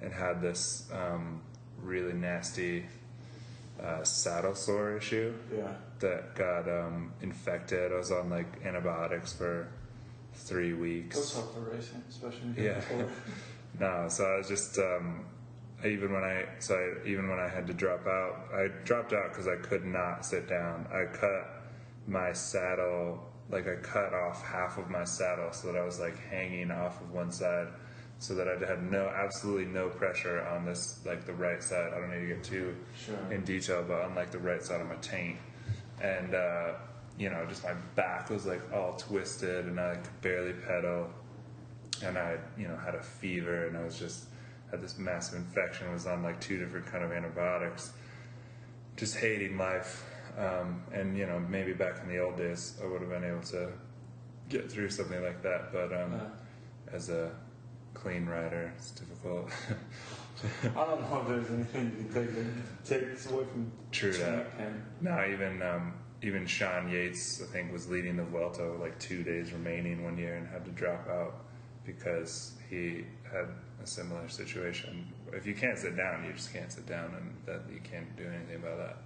[0.00, 1.40] and had this um,
[1.82, 2.86] really nasty
[3.82, 5.72] uh, saddle sore issue yeah.
[5.98, 7.92] that got um, infected.
[7.92, 9.68] I was on like antibiotics for
[10.36, 11.16] three weeks.
[11.16, 12.80] Those help the racing, especially Yeah.
[13.78, 15.26] No, so I was just um,
[15.84, 19.30] even when I so I, even when I had to drop out, I dropped out
[19.30, 20.86] because I could not sit down.
[20.90, 21.62] I cut
[22.06, 23.20] my saddle,
[23.50, 27.02] like I cut off half of my saddle so that I was like hanging off
[27.02, 27.68] of one side,
[28.18, 31.92] so that I had no absolutely no pressure on this like the right side.
[31.94, 33.14] I don't need to get too Sure.
[33.30, 35.36] in detail, but on like the right side of my taint,
[36.00, 36.72] and uh,
[37.18, 41.08] you know just my back was like all twisted, and I could barely pedal
[42.04, 44.26] and I, you know, had a fever, and I was just
[44.70, 45.90] had this massive infection.
[45.92, 47.92] Was on like two different kind of antibiotics,
[48.96, 50.04] just hating life.
[50.36, 53.40] Um, and you know, maybe back in the old days, I would have been able
[53.44, 53.72] to
[54.50, 55.72] get through something like that.
[55.72, 56.94] But um, Yeah.
[56.94, 57.30] as a
[57.94, 59.48] clean rider, it's difficult.
[60.64, 64.48] I don't know if there's anything you can take that takes away from True that.
[64.58, 68.98] and no, even um, even Sean Yates, I think, was leading the Vuelta with like
[68.98, 71.44] two days remaining one year and had to drop out
[71.84, 73.48] because he had
[73.82, 75.06] a similar situation.
[75.32, 78.24] If you can't sit down, you just can't sit down, and that you can't do
[78.24, 78.96] anything about that.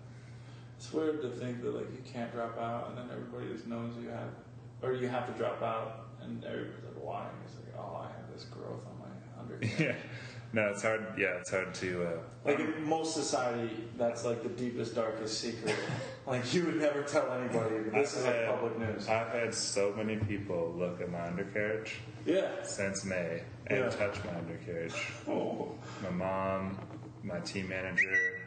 [0.76, 3.92] It's weird to think that like you can't drop out, and then everybody just knows
[4.00, 4.30] you have,
[4.82, 8.06] or you have to drop out, and everybody's like, "Why?" And it's like, "Oh, I
[8.06, 9.94] have this growth on my undercarriage." yeah,
[10.52, 11.06] no, it's hard.
[11.16, 12.04] Yeah, it's hard to.
[12.04, 12.10] Uh,
[12.44, 15.74] Like in most society, that's like the deepest, darkest secret.
[16.26, 19.08] like you would never tell anybody, but this is I've like had- public news.
[19.08, 22.48] I've had so many people look at my undercarriage Yeah.
[22.64, 23.88] since May and Yeah.
[23.90, 25.12] touch my undercarriage.
[25.28, 25.72] Oh.
[26.02, 26.78] My mom,
[27.22, 28.40] my team manager,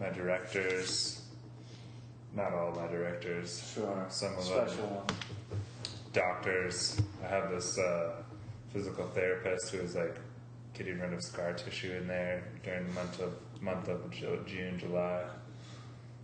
[0.00, 1.22] my directors.
[2.34, 3.72] Not all my directors.
[3.74, 4.06] Sure.
[4.08, 4.94] Some of Special them.
[4.96, 5.06] one.
[6.12, 7.00] Doctors.
[7.24, 8.12] I have this uh,
[8.72, 10.16] physical therapist who is like
[10.80, 14.10] getting rid of scar tissue in there during the month of month of
[14.46, 15.24] June, July.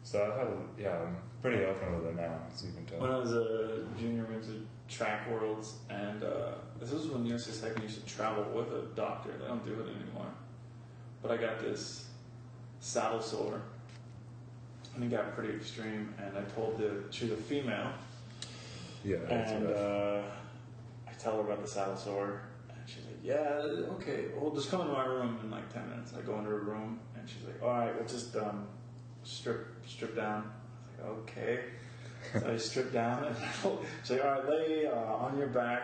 [0.02, 3.00] So I've had, a- yeah, I'm pretty open with it now, you can tell.
[3.00, 7.26] When I was a junior, we went to track worlds, and uh, this was when
[7.26, 9.32] USC Second used to travel with a doctor.
[9.38, 10.30] They don't do it anymore.
[11.20, 12.06] But I got this
[12.80, 13.60] saddle sore,
[14.94, 16.14] and it got pretty extreme.
[16.18, 17.90] And I told the she's a female,
[19.04, 20.22] yeah, and uh,
[21.06, 22.45] I tell her about the saddle sore, and she's like,
[23.26, 23.62] "Yeah,
[23.94, 24.26] okay.
[24.36, 27.00] Well, just come into my room in like ten minutes." I go into her room,
[27.16, 28.66] and she's like, "All right, we'll just um,
[29.24, 30.50] strip strip down."
[31.04, 31.60] I was like, "Okay."
[32.40, 33.36] So I strip down, and
[34.02, 35.82] she's like, "All right, lay uh, on your back."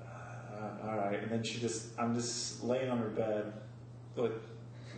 [0.00, 3.52] Uh, all right, and then she just, I'm just laying on her bed
[4.16, 4.32] with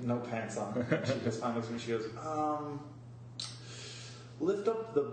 [0.02, 0.86] no pants on.
[0.90, 1.78] And she just finally looks at me.
[1.78, 2.80] She goes, um,
[4.40, 5.12] lift up the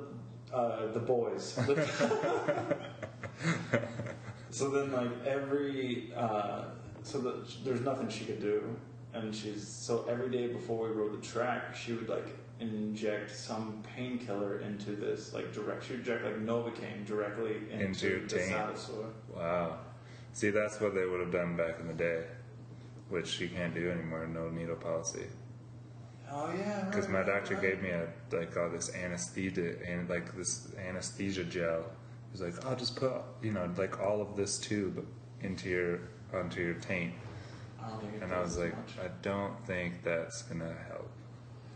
[0.53, 1.59] uh, the boys.
[4.57, 6.63] So then, like every, uh,
[7.03, 8.75] so that there's nothing she could do,
[9.13, 12.25] and she's so every day before we rode the track, she would like
[12.59, 15.85] inject some painkiller into this, like direct.
[15.85, 18.49] She would inject like Novocaine directly into, Into your the taint.
[18.49, 19.05] saddle sore.
[19.35, 19.77] Wow.
[20.33, 22.23] See, that's what they would have done back in the day,
[23.09, 24.25] which you can't do anymore.
[24.25, 25.27] No needle policy.
[26.31, 27.61] Oh yeah, Because right, my right, doctor right.
[27.61, 31.83] gave me a like all this anesthesia and like this anesthesia gel.
[32.31, 35.05] He's like, I'll just put you know like all of this tube
[35.41, 35.99] into your
[36.33, 37.13] onto your taint,
[37.81, 38.93] I don't think it and I was like, much.
[39.03, 41.09] I don't think that's gonna help,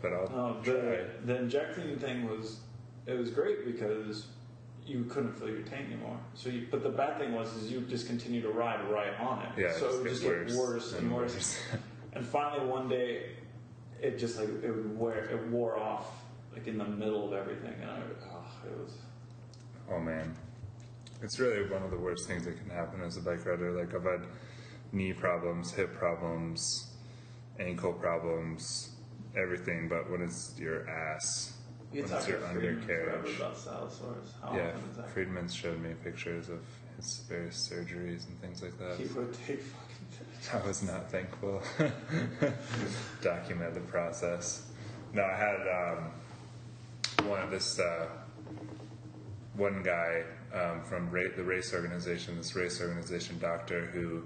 [0.00, 0.74] but I'll oh, No, try.
[0.74, 2.60] the, the injecting thing was
[3.06, 4.26] it was great because
[4.84, 6.18] you couldn't feel your taint anymore.
[6.34, 9.42] So, you, but the bad thing was is you just continue to ride right on
[9.42, 9.48] it.
[9.56, 11.34] Yeah, it so just it would gets just worse get worse and and worse.
[11.34, 11.58] worse.
[12.14, 13.30] and finally, one day,
[14.00, 17.74] it just like it would wear it wore off like in the middle of everything,
[17.80, 17.98] and I
[18.32, 18.92] oh, it was
[19.90, 20.34] Oh man,
[21.22, 23.72] it's really one of the worst things that can happen as a bike rider.
[23.72, 24.26] Like I've had
[24.92, 26.92] knee problems, hip problems,
[27.58, 28.90] ankle problems,
[29.36, 29.88] everything.
[29.88, 31.54] But when it's your ass,
[31.92, 33.56] you when it's your Friedman undercarriage, about.
[34.42, 35.04] How yeah, often?
[35.12, 36.60] Friedman's showed me pictures of
[36.96, 38.96] his various surgeries and things like that.
[38.96, 39.92] He would take fucking.
[40.62, 41.62] I was not thankful.
[43.22, 44.66] Document the process.
[45.14, 48.06] No, I had um, one of this uh,
[49.54, 50.22] one guy
[50.54, 54.22] um, from ra- the race organization, this race organization doctor who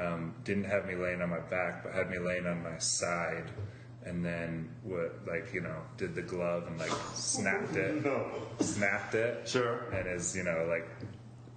[0.00, 3.50] um, didn't have me laying on my back, but had me laying on my side,
[4.04, 8.30] and then what, like you know, did the glove and like snapped it, No.
[8.60, 9.88] snapped it, Sure.
[9.92, 10.88] and is you know like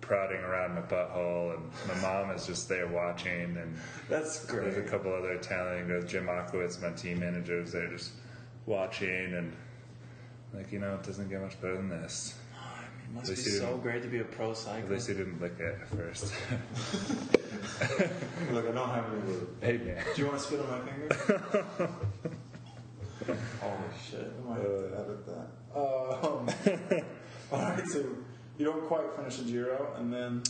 [0.02, 3.76] prodding around my butthole, and my mom is just there watching, and
[4.08, 4.72] That's great.
[4.72, 8.12] there's a couple other Italian girls, Jim Ochowicz, my team manager, they're just
[8.66, 9.54] watching and
[10.54, 12.39] like, you know, it doesn't get much better than this.
[13.10, 14.86] It must be so great to be a pro cyclist.
[14.86, 16.24] At least he didn't lick it at first.
[18.52, 19.50] Look, I don't have any lube.
[19.62, 20.04] hey man.
[20.16, 21.10] Do you want to spit on my finger?
[23.62, 23.74] Holy
[24.10, 24.32] shit!
[24.46, 25.48] I might have to edit that.
[25.76, 25.82] Um,
[27.52, 28.00] all right, so
[28.58, 30.44] you don't quite finish the Giro, and then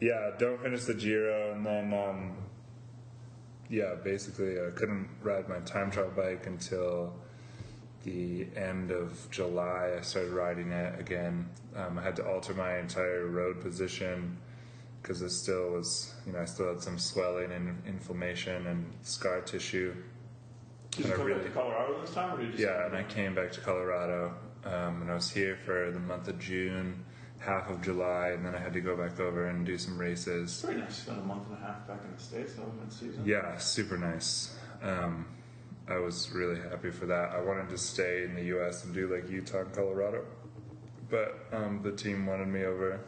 [0.00, 2.36] Yeah, don't finish the Giro and then um
[3.70, 7.14] yeah, basically I couldn't ride my time trial bike until
[8.04, 9.92] the end of July.
[9.98, 11.48] I started riding it again.
[11.74, 14.36] Um, I had to alter my entire road position
[15.02, 19.40] because it still was, you know, I still had some swelling and inflammation and scar
[19.40, 19.94] tissue.
[20.90, 22.66] did you And I come really- back to Colorado this time, or did you?
[22.66, 24.34] Yeah, and I came back to Colorado,
[24.64, 27.04] um, and I was here for the month of June,
[27.40, 30.52] half of July, and then I had to go back over and do some races.
[30.52, 32.70] It's very nice to spend a month and a half back in the states though
[32.80, 33.24] mid-season.
[33.26, 34.56] Yeah, super nice.
[34.82, 35.26] Um,
[35.88, 37.30] I was really happy for that.
[37.30, 38.84] I wanted to stay in the U.S.
[38.84, 40.24] and do like Utah and Colorado,
[41.10, 43.00] but um, the team wanted me over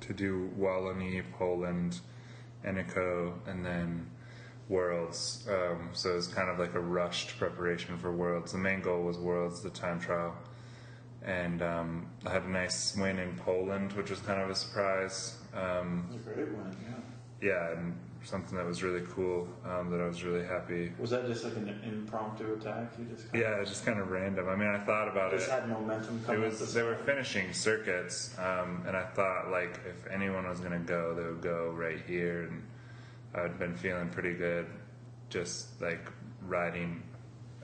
[0.00, 2.00] to do Wallonie, Poland,
[2.64, 4.10] Eneco, and then
[4.68, 5.46] Worlds.
[5.48, 8.52] Um, so it was kind of like a rushed preparation for Worlds.
[8.52, 10.36] The main goal was Worlds, the time trial,
[11.22, 15.38] and um, I had a nice win in Poland, which was kind of a surprise.
[15.54, 16.76] Um, a great win.
[17.40, 17.48] Yeah.
[17.48, 20.92] yeah, and something that was really cool um, that I was really happy.
[20.98, 22.92] Was that just like an impromptu attack?
[22.98, 24.48] You just kind Yeah, it's just kind of random.
[24.48, 25.52] I mean, I thought about of just it.
[25.52, 26.44] had momentum It coming.
[26.44, 30.80] up was they were finishing circuits, um, and I thought like if anyone was gonna
[30.80, 32.62] go, they would go right here, and
[33.34, 34.66] I'd been feeling pretty good,
[35.30, 36.10] just like
[36.42, 37.02] riding.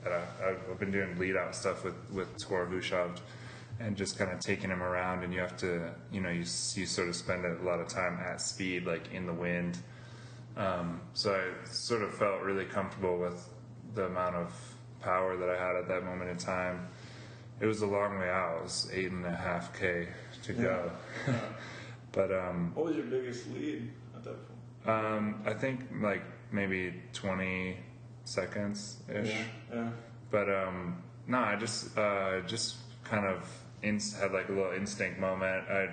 [0.05, 0.21] At a,
[0.69, 2.65] I've been doing lead out stuff with with Thor
[3.79, 6.45] and just kind of taking him around, and you have to, you know, you
[6.75, 9.77] you sort of spend a lot of time at speed, like in the wind.
[10.55, 13.49] Um, so I sort of felt really comfortable with
[13.95, 14.53] the amount of
[15.01, 16.87] power that I had at that moment in time.
[17.59, 18.57] It was a long way out.
[18.59, 20.07] It was eight and a half k
[20.43, 20.91] to go.
[22.11, 24.59] but um, What was your biggest lead at that point?
[24.97, 27.77] um, I think like maybe twenty
[28.25, 29.29] seconds ish.
[29.29, 29.43] Yeah.
[29.73, 29.89] Yeah.
[30.29, 33.47] But um, no, I just uh, just kind of
[33.81, 35.67] ins- had like a little instinct moment.
[35.69, 35.87] I,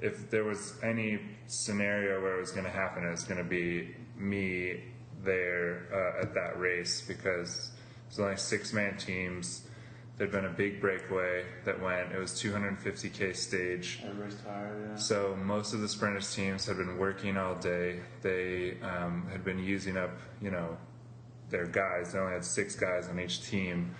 [0.00, 3.48] if there was any scenario where it was going to happen, it was going to
[3.48, 4.84] be me
[5.22, 7.70] there uh, at that race because
[8.08, 9.66] there's only six man teams.
[10.16, 12.12] There'd been a big breakaway that went.
[12.12, 14.00] It was 250k stage.
[14.02, 14.88] Everybody's tired.
[14.90, 14.96] Yeah.
[14.96, 18.00] So most of the sprinters teams had been working all day.
[18.22, 20.78] They um, had been using up, you know,
[21.50, 22.12] their guys.
[22.12, 23.94] They only had six guys on each team.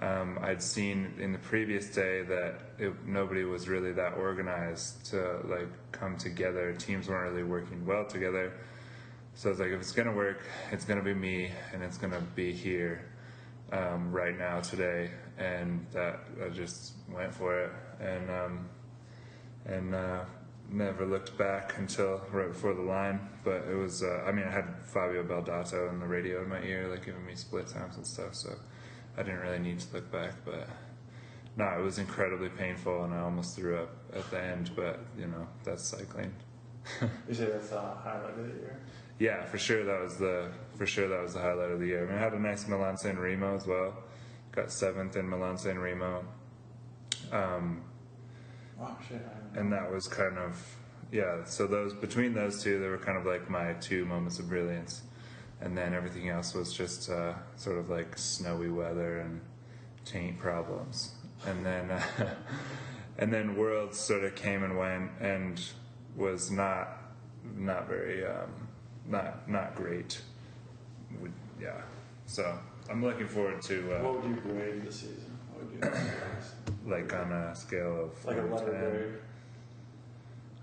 [0.00, 5.40] Um, I'd seen in the previous day that it, nobody was really that organized to
[5.44, 6.74] like come together.
[6.74, 8.52] Teams weren't really working well together.
[9.34, 10.42] So I was like, if it's gonna work,
[10.72, 13.04] it's gonna be me, and it's gonna be here
[13.72, 15.10] um, right now today.
[15.38, 18.68] And that I just went for it, and um,
[19.66, 20.24] and uh,
[20.70, 23.20] never looked back until right before the line.
[23.42, 26.62] But it was, uh, I mean, I had Fabio Baldato in the radio in my
[26.62, 28.34] ear, like giving me split times and stuff.
[28.34, 28.54] So
[29.16, 30.34] I didn't really need to look back.
[30.44, 30.68] But
[31.56, 34.70] no, it was incredibly painful, and I almost threw up at the end.
[34.74, 36.32] But you know, that's cycling.
[37.28, 38.78] You say that's the highlight of the year.
[39.18, 42.04] Yeah, for sure that was the for sure that was the highlight of the year.
[42.04, 43.94] I mean, I had a nice Milan San Remo as well.
[44.52, 46.24] Got seventh in Milan San Remo.
[47.32, 47.82] Um,
[48.78, 49.24] Wow, shit.
[49.56, 50.76] And that was kind of
[51.12, 54.48] yeah so those between those two they were kind of like my two moments of
[54.48, 55.02] brilliance
[55.64, 59.40] and then everything else was just uh, sort of like snowy weather and
[60.04, 61.12] taint problems
[61.46, 62.02] and then uh,
[63.18, 65.60] and then worlds sort of came and went and
[66.16, 66.98] was not
[67.56, 68.50] not very um,
[69.06, 70.20] not not great
[71.20, 71.80] Would- yeah
[72.26, 72.58] so
[72.90, 75.30] i'm looking forward to uh, What would you grade the season?
[75.52, 79.18] What would you like on a scale of Like a 1 to letter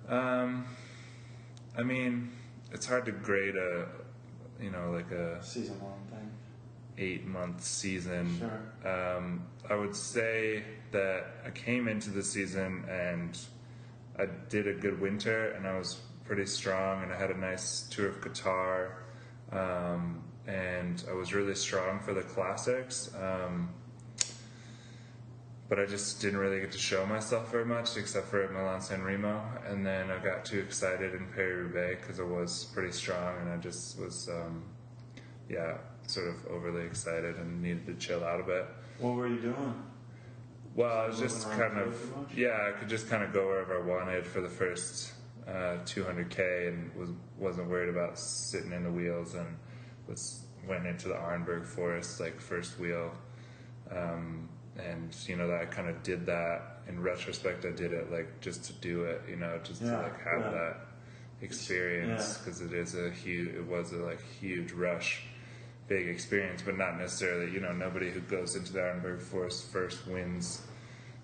[0.07, 0.17] 10.
[0.17, 0.19] grade.
[0.19, 0.65] Um,
[1.77, 2.31] I mean,
[2.73, 3.87] it's hard to grade a,
[4.61, 6.29] you know, like a Season long thing.
[6.97, 8.37] eight month season.
[8.39, 9.17] Sure.
[9.17, 13.37] Um, I would say that I came into the season and
[14.19, 17.87] I did a good winter and I was pretty strong and I had a nice
[17.89, 18.91] tour of Qatar.
[19.51, 23.11] Um, and I was really strong for the classics.
[23.21, 23.69] Um,
[25.71, 28.81] but I just didn't really get to show myself very much except for at Milan
[28.81, 29.41] San Remo.
[29.65, 33.49] And then I got too excited in Paris Roubaix because it was pretty strong and
[33.49, 34.65] I just was, um,
[35.47, 38.65] yeah, sort of overly excited and needed to chill out a bit.
[38.99, 39.81] What were you doing?
[40.75, 41.97] Well, I was just kind of,
[42.35, 45.13] yeah, I could just kind of go wherever I wanted for the first
[45.47, 49.47] uh, 200k and was wasn't worried about sitting in the wheels and
[50.05, 53.13] was went into the Arenberg Forest like first wheel,
[53.89, 56.61] um, and you know that I kind of did that.
[56.87, 60.19] In retrospect, I did it like just to do it, you know, just to like
[60.23, 60.51] have yeah.
[60.51, 60.77] that
[61.41, 62.43] experience Yeah.
[62.43, 65.23] because it is a huge, it was a like huge rush
[65.87, 70.07] big experience, but not necessarily, you know, nobody who goes into the Arenberg Forest first
[70.07, 70.61] wins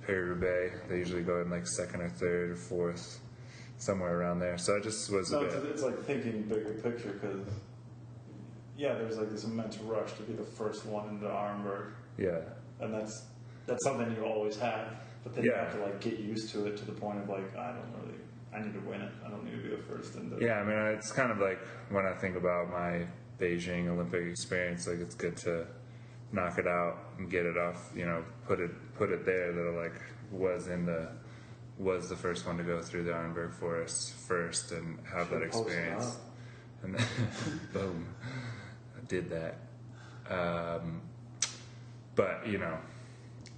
[0.05, 0.75] Paris Roubaix.
[0.89, 3.19] They usually go in like second or third or fourth,
[3.77, 4.57] somewhere around there.
[4.57, 7.45] So I just was No, a it's, it's like thinking bigger picture because,
[8.77, 12.39] yeah, there's like this immense rush to be the first one into Arenberg, yeah,
[12.79, 13.23] and that's
[13.67, 14.93] that's something you always have.
[15.23, 15.65] But then you Yeah.
[15.65, 18.17] have to like get used to it to the point of like I don't really,
[18.53, 19.11] I need to win it.
[19.25, 20.43] I don't need to be the first into.
[20.43, 20.59] yeah.
[20.61, 21.59] I mean, it's kind of like
[21.89, 23.05] when I think about my
[23.39, 25.67] Beijing Olympic experience, like it's good to
[26.31, 27.91] knock it out and get it off.
[27.95, 30.01] You know, put it put it there that I like
[30.31, 31.09] was in the
[31.77, 35.51] was the first one to go through the Arenberg Forest first and have that Should
[35.51, 36.17] post it experience.
[36.83, 37.05] And then,
[37.73, 38.05] boom,
[38.95, 39.55] I did that.
[40.31, 41.01] Um,
[42.15, 42.77] but you know,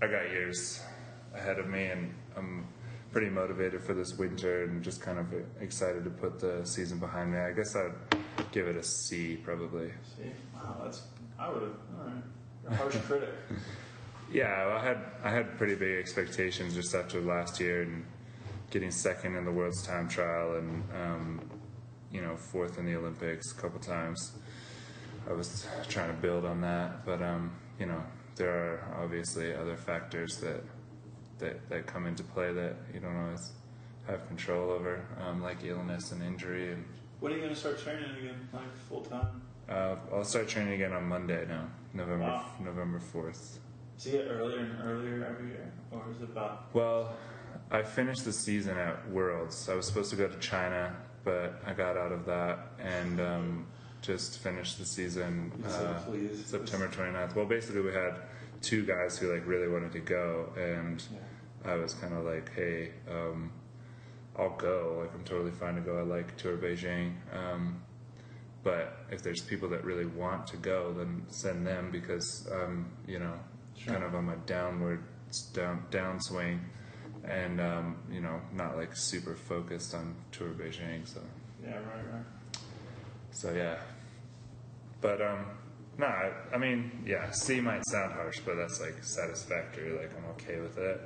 [0.02, 0.82] I got years
[1.34, 2.66] ahead of me, and I'm
[3.12, 5.28] pretty motivated for this winter, and just kind of
[5.62, 7.40] excited to put the season behind me.
[7.40, 7.92] I guess I'd
[8.52, 9.92] give it a C, probably.
[10.16, 11.02] See, wow, that's
[11.38, 11.72] I would have.
[11.72, 12.24] All right,
[12.64, 13.30] You're a harsh critic.
[14.32, 18.06] Yeah, well, I had I had pretty big expectations just after last year and
[18.70, 21.42] getting second in the world's time trial and um,
[22.12, 24.34] you know fourth in the Olympics a couple times.
[25.30, 28.02] I was trying to build on that, but um, you know
[28.40, 30.64] there are obviously other factors that
[31.38, 33.52] that that come into play that you don't always
[34.08, 36.72] have control over, um, like illness and injury.
[36.72, 36.84] And
[37.20, 39.42] When are you gonna start training again, like full time?
[39.70, 42.46] uh, I'll start training again on Monday now, November Wow.
[42.64, 43.60] November fourth.
[43.98, 46.74] Does it earlier and earlier every year, or is it about?
[46.74, 47.14] Well,
[47.70, 49.68] I finished the season at Worlds.
[49.70, 53.68] I was supposed to go to China, but I got out of that and um,
[54.02, 56.46] just finished the season uh, please.
[56.46, 57.36] September 29th.
[57.36, 58.16] Well, basically, we had
[58.62, 61.04] two guys who like really wanted to go, and
[61.66, 63.52] I was kind of like, hey, um,
[64.38, 65.00] I'll go.
[65.02, 65.98] Like, I'm totally fine to go.
[65.98, 67.14] I like Tour Beijing.
[67.34, 67.82] Um,
[68.64, 73.20] but if there's people that really want to go, then send them because um, you
[73.20, 73.34] know,
[73.86, 75.04] kind of on my downward
[75.54, 76.60] down downswing,
[77.24, 81.08] and um, you know, not like super focused on Tour Beijing.
[81.08, 81.22] So
[81.64, 82.26] Yeah, right, right.
[83.32, 83.78] So yeah.
[85.02, 85.46] But um,
[85.98, 89.92] no, I, I mean, yeah, C might sound harsh, but that's like satisfactory.
[89.98, 91.02] Like I'm okay with it.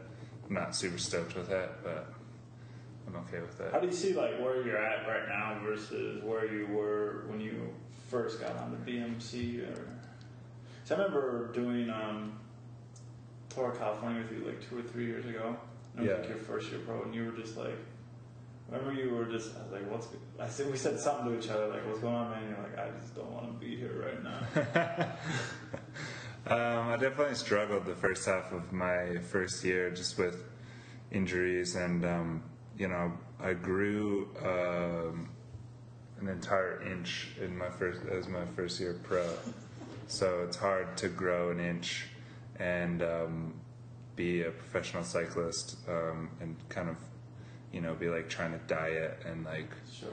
[0.47, 2.11] I'm not super stoked with it, but
[3.07, 3.71] I'm okay with it.
[3.71, 7.39] How do you see like where you're at right now versus where you were when
[7.39, 7.74] you
[8.09, 9.69] first got on the BMC?
[9.71, 9.88] Or,
[10.84, 12.39] so I remember doing um,
[13.49, 15.55] Tour of California with you like two or three years ago.
[15.95, 16.21] And it was Yeah.
[16.21, 17.78] like your first year pro, and you were just like,
[18.78, 20.07] remember you were just like, what's?
[20.39, 22.43] I said we said something to each other like, what's going on, man?
[22.43, 25.07] And you're like, I just don't want to be here right now.
[26.45, 30.43] Um, I definitely struggled the first half of my first year just with
[31.09, 32.43] injuries, and um,
[32.78, 35.30] you know, I grew um,
[36.19, 39.26] an entire inch in my first as my first year pro.
[40.07, 42.07] So it's hard to grow an inch
[42.59, 43.53] and um,
[44.17, 46.97] be a professional cyclist um, and kind of,
[47.74, 50.09] you know, be like trying to diet and like sure.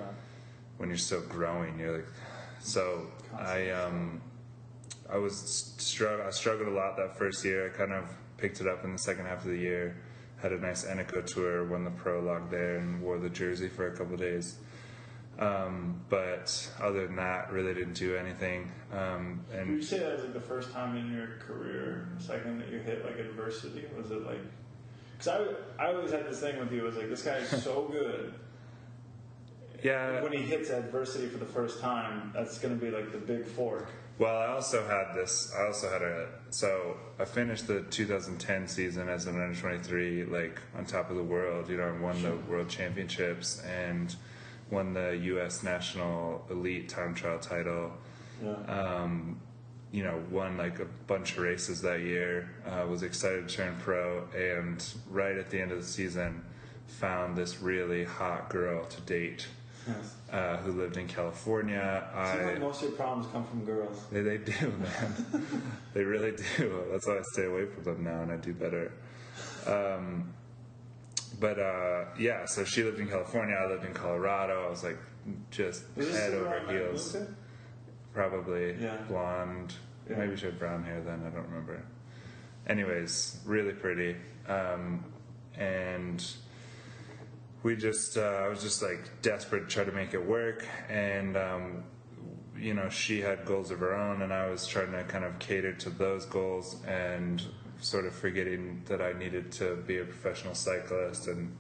[0.79, 2.09] when you're still growing, you're like,
[2.61, 3.07] so
[3.39, 4.21] I um,
[5.09, 5.35] I was
[5.79, 7.67] strugg- I struggled a lot that first year.
[7.67, 8.05] I kind of
[8.39, 9.97] picked it up in the second half of the year.
[10.41, 13.97] Had a nice Eneco tour, won the prologue there, and wore the jersey for a
[13.97, 14.57] couple days.
[15.39, 18.71] Um, but other than that, really didn't do anything.
[18.93, 22.71] Um, Would you say that was like the first time in your career, second that
[22.71, 23.85] you hit like adversity?
[23.97, 24.41] Was it like?
[25.21, 26.81] Because I, I always had this thing with you.
[26.81, 28.33] It was like this guy is so good.
[29.83, 33.19] yeah, when he hits adversity for the first time, that's going to be like the
[33.19, 33.89] big fork.
[34.19, 35.53] Well, I also had this.
[35.59, 36.29] I also had a.
[36.51, 41.23] So I finished the 2010 season as an under 23, like on top of the
[41.23, 41.69] world.
[41.69, 44.15] You know, I won the world championships and
[44.71, 45.63] won the U.S.
[45.63, 47.93] national elite time trial title.
[48.43, 48.53] Yeah.
[48.67, 49.41] Um,
[49.93, 52.51] you know, won like a bunch of races that year.
[52.67, 56.45] Uh, was excited to turn pro, and right at the end of the season,
[56.87, 59.47] found this really hot girl to date.
[60.31, 62.07] Uh, who lived in California.
[62.13, 64.05] Seems I like most of your problems come from girls.
[64.13, 65.43] they, they do, man.
[65.95, 66.85] they really do.
[66.93, 68.93] That's why I stay away from them now, and I do better.
[69.67, 70.33] Um,
[71.41, 73.57] but uh, yeah, so she lived in California.
[73.57, 74.67] I lived in Colorado.
[74.67, 74.99] I was like
[75.51, 77.17] just Was head over heels.
[78.13, 78.97] Probably Yeah.
[79.09, 79.75] blonde.
[80.09, 80.17] Yeah.
[80.17, 81.23] Maybe she had brown hair then.
[81.27, 81.81] I don't remember.
[82.67, 84.17] Anyways, really pretty.
[84.49, 85.05] Um,
[85.57, 86.25] and
[87.63, 90.65] we just, uh, I was just like desperate to try to make it work.
[90.89, 91.85] And, um,
[92.59, 95.39] you know, she had goals of her own, and I was trying to kind of
[95.39, 97.43] cater to those goals and
[97.81, 101.27] sort of forgetting that I needed to be a professional cyclist.
[101.29, 101.57] And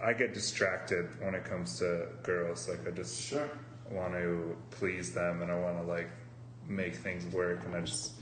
[0.00, 2.68] I get distracted when it comes to girls.
[2.68, 3.48] Like, I just Sure.
[3.92, 6.10] Want to please them and I want to like
[6.68, 8.12] make things work and I just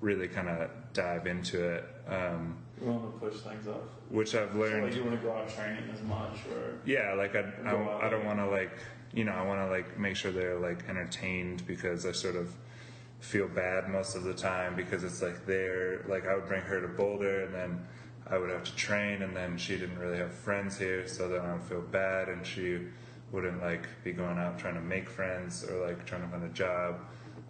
[0.00, 3.82] really kind of dive into it, um, You want to push things up.
[4.08, 4.84] which I've So learned.
[4.84, 8.10] like you want to go out training as much, or yeah, like I, I, I
[8.10, 8.72] don't want to like
[9.12, 12.54] you know I want to like make sure they're like entertained because I sort of
[13.20, 16.80] feel bad most of the time because it's like they're like I would bring her
[16.80, 17.86] to Boulder and then
[18.26, 21.42] I would have to train and then she didn't really have friends here so then
[21.42, 22.78] I would feel bad and she
[23.32, 26.48] wouldn't like be going out trying to make friends or like trying to find a
[26.48, 27.00] job.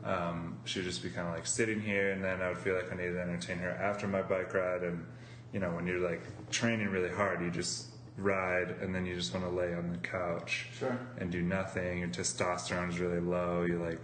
[0.05, 2.93] Um, she'd just be kind of like sitting here and then I would feel like
[2.93, 4.83] I needed to entertain her after my bike ride.
[4.83, 5.05] And
[5.53, 9.33] you know when you're like training really hard you just ride and then you just
[9.35, 10.99] want to lay on the couch Sure.
[11.19, 11.99] and do nothing.
[12.01, 13.63] Your testosterone's really low.
[13.63, 14.01] You like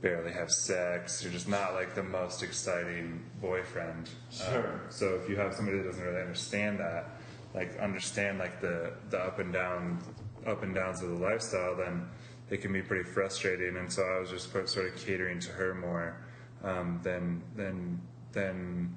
[0.00, 1.22] barely have sex.
[1.22, 4.10] You're just not like the most exciting boyfriend.
[4.30, 4.68] Sure.
[4.74, 7.10] Um, so if you have somebody that doesn't really understand that
[7.54, 9.98] like understand like the the up and down
[10.46, 12.06] up and downs of the lifestyle then
[12.50, 15.74] it can be pretty frustrating and so i was just sort of catering to her
[15.74, 16.16] more
[16.62, 18.00] um, than than
[18.32, 18.96] than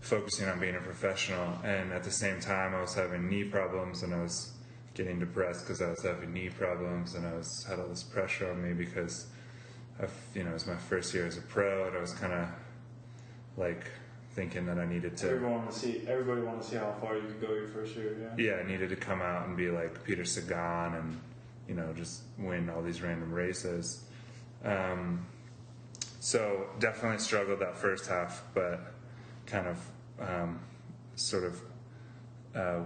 [0.00, 1.58] focusing on being a professional.
[1.64, 4.52] And at the same time, I was having knee problems and I was
[4.94, 8.50] getting depressed because I was having knee problems and I was had all this pressure
[8.50, 9.26] on me because
[10.00, 12.32] I, you know, it was my first year as a pro and I was kind
[12.32, 12.48] of
[13.56, 13.90] like
[14.36, 15.30] thinking that I needed to.
[15.30, 16.02] Everyone want to see.
[16.06, 18.34] Everybody want to see how far you could go your first year.
[18.36, 18.56] Yeah.
[18.56, 21.20] yeah, I needed to come out and be like Peter Sagan and
[21.66, 24.04] you know just win all these random races.
[24.62, 25.26] Um,
[26.20, 28.92] so definitely struggled that first half, but
[29.46, 29.78] kind of
[30.20, 30.60] um,
[31.14, 31.60] sort of
[32.54, 32.80] uh,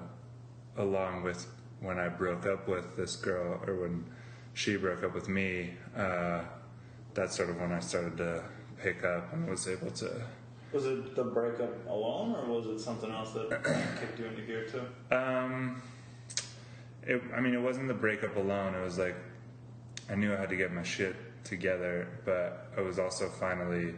[0.76, 1.46] along with
[1.80, 4.05] when I broke up with this girl or when
[4.55, 6.42] she broke up with me, uh,
[7.14, 8.44] that's sort of when I started to
[8.80, 10.22] pick up and was able to
[10.73, 13.49] Was it the breakup alone, or was it something else that
[14.01, 15.14] kicked you into gear too?
[15.14, 15.83] Um,
[17.03, 18.75] it, I mean, it wasn't the breakup alone.
[18.75, 19.16] It was like
[20.09, 23.95] I knew I had to get my shit together, but I was also finally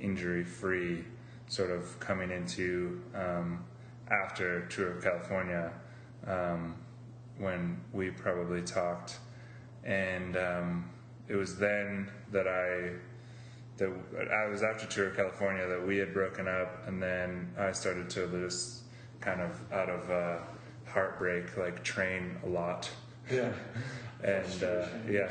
[0.00, 1.04] injury free,
[1.48, 3.64] sort of coming into um,
[4.08, 5.72] after Tour of California
[6.26, 6.74] um,
[7.38, 9.18] when we probably talked,
[9.84, 10.90] and um,
[11.28, 12.90] it was then that I
[13.78, 13.92] that
[14.32, 18.08] I was after Tour of California that we had broken up, and then I started
[18.10, 18.82] to just
[19.20, 20.38] kind of out of uh,
[20.86, 22.90] heartbreak, like train a lot,
[23.30, 23.52] Yeah.
[24.24, 25.30] and uh, yeah,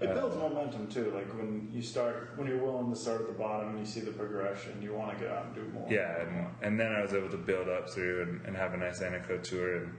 [0.00, 1.10] It builds momentum too.
[1.14, 4.00] Like when you start, when you're willing to start at the bottom and you see
[4.00, 5.86] the progression, you want to get out and do more.
[5.90, 8.76] yeah, and, and then I was able to build up through and, and have a
[8.76, 9.92] nice Eneco tour, and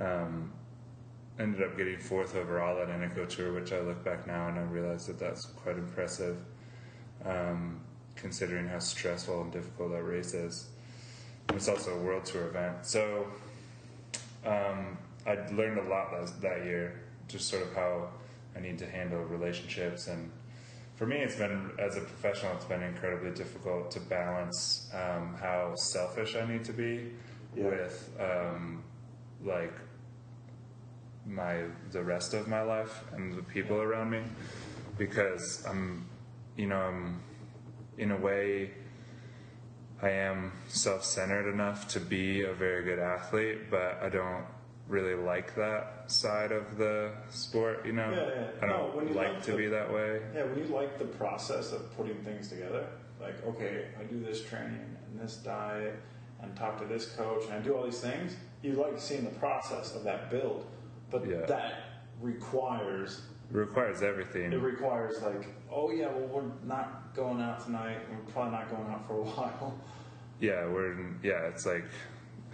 [0.00, 0.52] um,
[1.38, 4.62] ended up getting fourth overall at Eneco tour, which I look back now and I
[4.62, 6.36] realize that that's quite impressive,
[7.24, 7.80] um,
[8.16, 10.68] considering how stressful and difficult that race is.
[11.48, 13.26] And it's also a world tour event, so
[14.44, 18.08] um, I learned a lot that, that year, just sort of how
[18.56, 20.08] I need to handle relationships.
[20.08, 20.30] And
[20.96, 25.74] for me, it's been, as a professional, it's been incredibly difficult to balance um, how
[25.76, 27.12] selfish I need to be
[27.56, 27.64] Yeah.
[27.64, 28.82] with um,
[29.44, 29.74] like
[31.26, 34.22] my the rest of my life and the people around me
[34.98, 36.04] because I'm
[36.62, 37.20] you know I'm
[37.98, 38.70] in a way
[40.00, 44.44] I am self-centered enough to be a very good athlete but I don't
[44.88, 48.62] really like that side of the sport you know Yeah, yeah.
[48.62, 51.10] I don't when you like like to be that way Yeah, when you like the
[51.22, 52.86] process of putting things together,
[53.20, 55.96] like, okay, I do this training and this diet
[56.42, 59.38] and talk to this coach and I do all these things, you like seeing the
[59.38, 60.66] process of that build.
[61.10, 61.46] But Yeah.
[61.46, 61.74] that
[62.20, 63.22] requires,
[63.52, 67.98] requires everything it requires like, oh yeah, well, we're not going out tonight.
[68.10, 69.78] We're probably not going out for a while.
[70.40, 71.84] yeah we're yeah it's like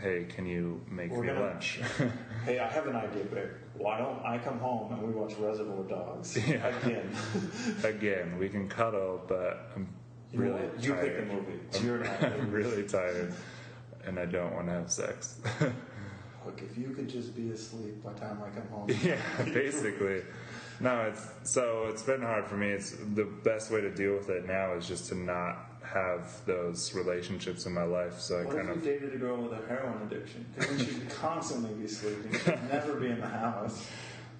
[0.01, 1.81] hey can you make We're me gonna- lunch
[2.45, 3.49] Hey, I have an idea, babe.
[3.77, 6.67] Why don't I come home and we watch Reservoir Dogs Yeah.
[6.79, 7.11] again?
[7.85, 9.89] again we can cuddle but I'm
[10.33, 10.85] You know really what?
[10.85, 11.53] You pick the movie.
[11.69, 12.23] It's your night.
[12.25, 13.33] I'm really tired
[14.05, 15.39] and I don't want to have sex.
[16.47, 18.89] Look, if you could just be asleep by the time I come home.
[19.05, 20.23] yeah, basically.
[20.81, 22.69] No, it's so it's been hard for me.
[22.69, 26.95] It's the best way to deal with it now is just to not have those
[26.95, 28.21] relationships in my life.
[28.21, 30.47] So I What kind if of you dated a girl with a heroin addiction?
[30.55, 32.33] Because then she'd constantly be sleeping.
[32.33, 33.87] She'd never be in the house.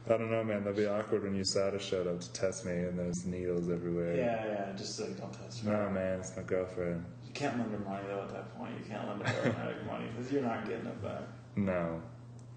[0.07, 0.65] I don't know, man.
[0.65, 4.17] That'd be awkward when you USADA showed up to test me and there's needles everywhere.
[4.17, 4.73] Yeah, yeah.
[4.77, 5.71] Just like don't touch her.
[5.71, 7.05] No, man, it's my girlfriend.
[7.27, 8.23] You can't lend her money though.
[8.23, 11.23] At that point, you can't lend her money because you're not getting it back.
[11.57, 12.01] No.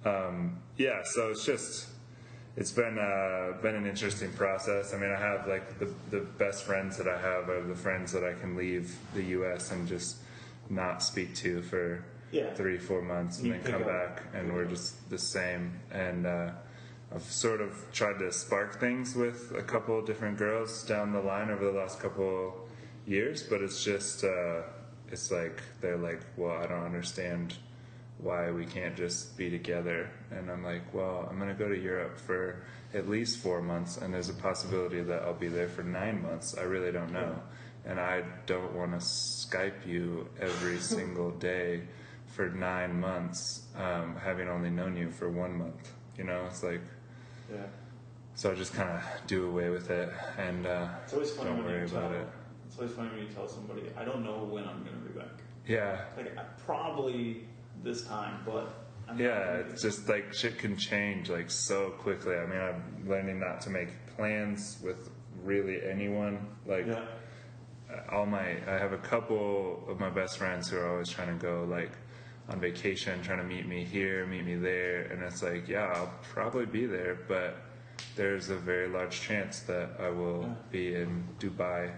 [0.06, 1.88] Um, yeah, so it's just
[2.58, 4.94] it's been uh, been an interesting process.
[4.94, 8.12] I mean, I have like the the best friends that I have are the friends
[8.12, 9.72] that I can leave the U.S.
[9.72, 10.18] and just
[10.70, 12.54] not speak to for Yeah.
[12.54, 13.88] three four months and You then come up.
[13.88, 15.80] back and we're just the same.
[15.92, 16.52] And uh,
[17.14, 21.20] I've sort of tried to spark things with a couple of different girls down the
[21.22, 22.68] line over the last couple
[23.06, 24.62] years, but it's just uh,
[25.10, 27.56] it's like they're like, well, I don't understand
[28.22, 30.10] why we can't just be together.
[30.32, 32.64] And I'm like, well, I'm gonna go to Europe for
[32.94, 36.58] at least four months, and there's a possibility that I'll be there for nine months.
[36.58, 37.36] I really don't know,
[37.86, 41.84] and I don't want to Skype you every single day
[42.28, 45.92] for nine months, um, having only known you for one month.
[46.18, 46.82] You know, it's like
[47.52, 47.66] Yeah.
[48.36, 51.58] so I just kind of do away with it and uh, It's always funny don't
[51.64, 52.22] when worry you about tell.
[52.22, 52.28] it.
[52.68, 55.20] It's always funny when you tell somebody, "I don't know when I'm going to be
[55.20, 55.28] back."
[55.68, 57.46] Yeah, Like I, probably
[57.84, 58.74] this time, but
[59.08, 62.36] I'm Yeah, it's just like shit can change like so quickly.
[62.36, 65.10] I mean, I'm learning not to make plans with
[65.44, 66.48] really anyone.
[66.66, 67.06] Like Yeah.
[68.12, 71.44] all my, I have a couple of my best friends who are always trying to
[71.44, 71.92] go like
[72.50, 76.14] on vacation, trying to meet me here, meet me there, and it's like, yeah, I'll
[76.22, 77.58] probably be there, but
[78.16, 80.54] there's a very large chance that I will Yeah.
[80.72, 81.92] be in Dubai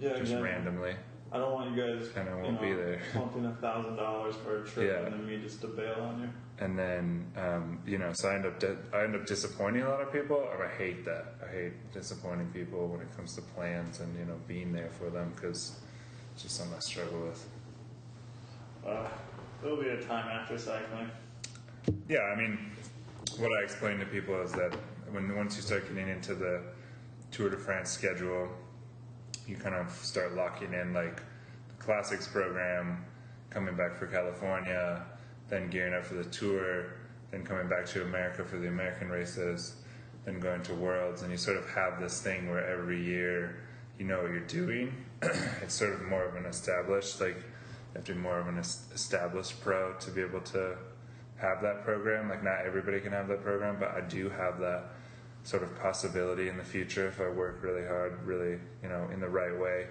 [0.00, 0.94] Yeah, just randomly.
[1.30, 3.00] I don't want you guys Kinda you won't know, be there.
[3.12, 5.04] pumping a thousand dollars for a trip Yeah.
[5.06, 6.28] and then me just to bail on you.
[6.64, 9.88] and then um, you know, so I end up di- I end up disappointing a
[9.88, 11.34] lot of people, and I hate that.
[11.46, 15.10] I hate disappointing people when it comes to plans and you know being there for
[15.10, 15.78] them because
[16.32, 17.46] it's just something I struggle with.
[18.86, 19.06] Uh,
[19.62, 21.10] there'll be a time after cycling.
[22.08, 22.58] Yeah, I mean,
[23.38, 24.74] what I explain to people is that
[25.10, 26.62] when once you start getting into the
[27.30, 28.48] Tour de France schedule,
[29.48, 31.22] you kind of start locking in like
[31.68, 33.04] the classics program,
[33.50, 35.02] coming back for California,
[35.48, 36.92] then gearing up for the tour,
[37.30, 39.76] then coming back to America for the American races,
[40.24, 43.64] then going to Worlds, and you sort of have this thing where every year
[43.98, 45.04] you know what you're doing.
[45.62, 47.42] it's sort of more of an established, like you
[47.94, 50.76] have to be more of an established pro to be able to
[51.36, 52.28] have that program.
[52.28, 54.90] Like not everybody can have that program, but I do have that
[55.44, 59.20] sort of possibility in the future if I work really hard, really, you know, in
[59.20, 59.86] the right way.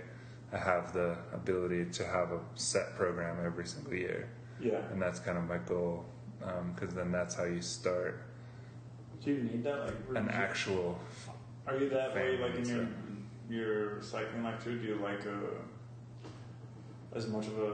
[0.53, 4.29] I have the ability to have a set program every single year,
[4.59, 4.79] Yeah.
[4.91, 6.05] and that's kind of my goal.
[6.75, 8.21] Because then that's how you start
[9.23, 9.79] Do you need that?
[9.85, 10.99] Like, an regi- actual.
[11.65, 12.87] Are you that way, like in your
[13.49, 14.77] your cycling life too?
[14.77, 15.39] Do you like a
[17.17, 17.73] as much of a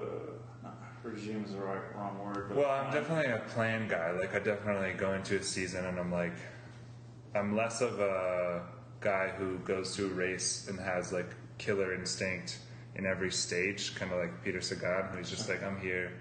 [1.04, 2.46] regime is the right wrong word?
[2.48, 4.12] But Well, I'm uh, definitely a plan guy.
[4.12, 6.34] Like I definitely go into a season and I'm like,
[7.36, 8.62] I'm less of a
[9.00, 12.60] guy who goes to a race and has like killer instinct
[12.96, 16.12] in every stage, kind of like Peter Sagan, who's just like, I'm here.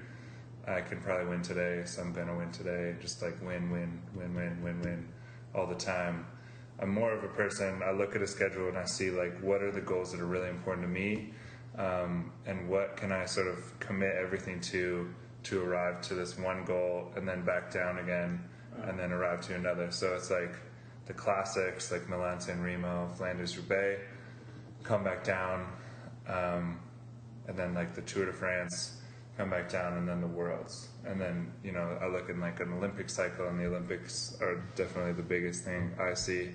[0.67, 2.95] I can probably win today, so I'm gonna win today.
[3.01, 5.09] Just like win, win, win, win, win, win,
[5.55, 6.27] all the time.
[6.79, 7.83] I'm more of a person.
[7.85, 10.27] I look at a schedule and I see like what are the goals that are
[10.27, 11.35] really important to me,
[11.77, 15.13] um, and what can I sort of commit everything to
[15.45, 18.43] to arrive to this one goal and then back down again,
[18.85, 19.91] and then arrive to another.
[19.91, 20.55] So it's like
[21.07, 24.01] the classics like Milan San Remo, Flanders Roubaix,
[24.83, 25.67] come back down,
[26.29, 26.81] um,
[27.49, 29.01] and then like the Tour de France,
[29.37, 32.61] come back down, and then the Worlds, and then you know I look in like
[32.61, 36.51] an Olympic cycle, and the Olympics are definitely the biggest thing I see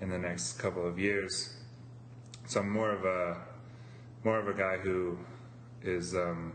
[0.00, 1.56] in the next couple of years.
[2.46, 3.36] So I'm more of a
[4.24, 5.18] more of a guy who
[5.82, 6.52] is um,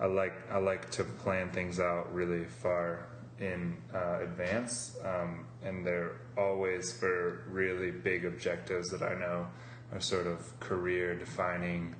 [0.00, 3.08] I like I like to plan things out really far
[3.40, 9.46] in uh, advance, um, and they're always for really big objectives that I know
[9.92, 11.94] are sort of career defining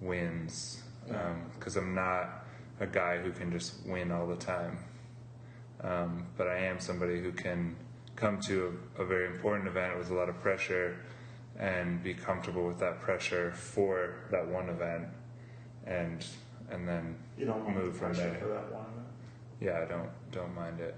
[0.00, 0.82] wins.
[1.54, 2.44] Because I'm not
[2.78, 4.78] a guy who can just win all the time,
[5.82, 7.76] um, but I am somebody who can
[8.16, 10.96] come to a, a very important event with a lot of pressure
[11.58, 15.08] and be comfortable with that pressure for that one event,
[15.86, 16.24] and
[16.70, 18.34] and then you don't move from there.
[18.40, 18.82] for that one.
[18.82, 19.06] event.
[19.60, 20.96] Yeah, I don't don't mind it.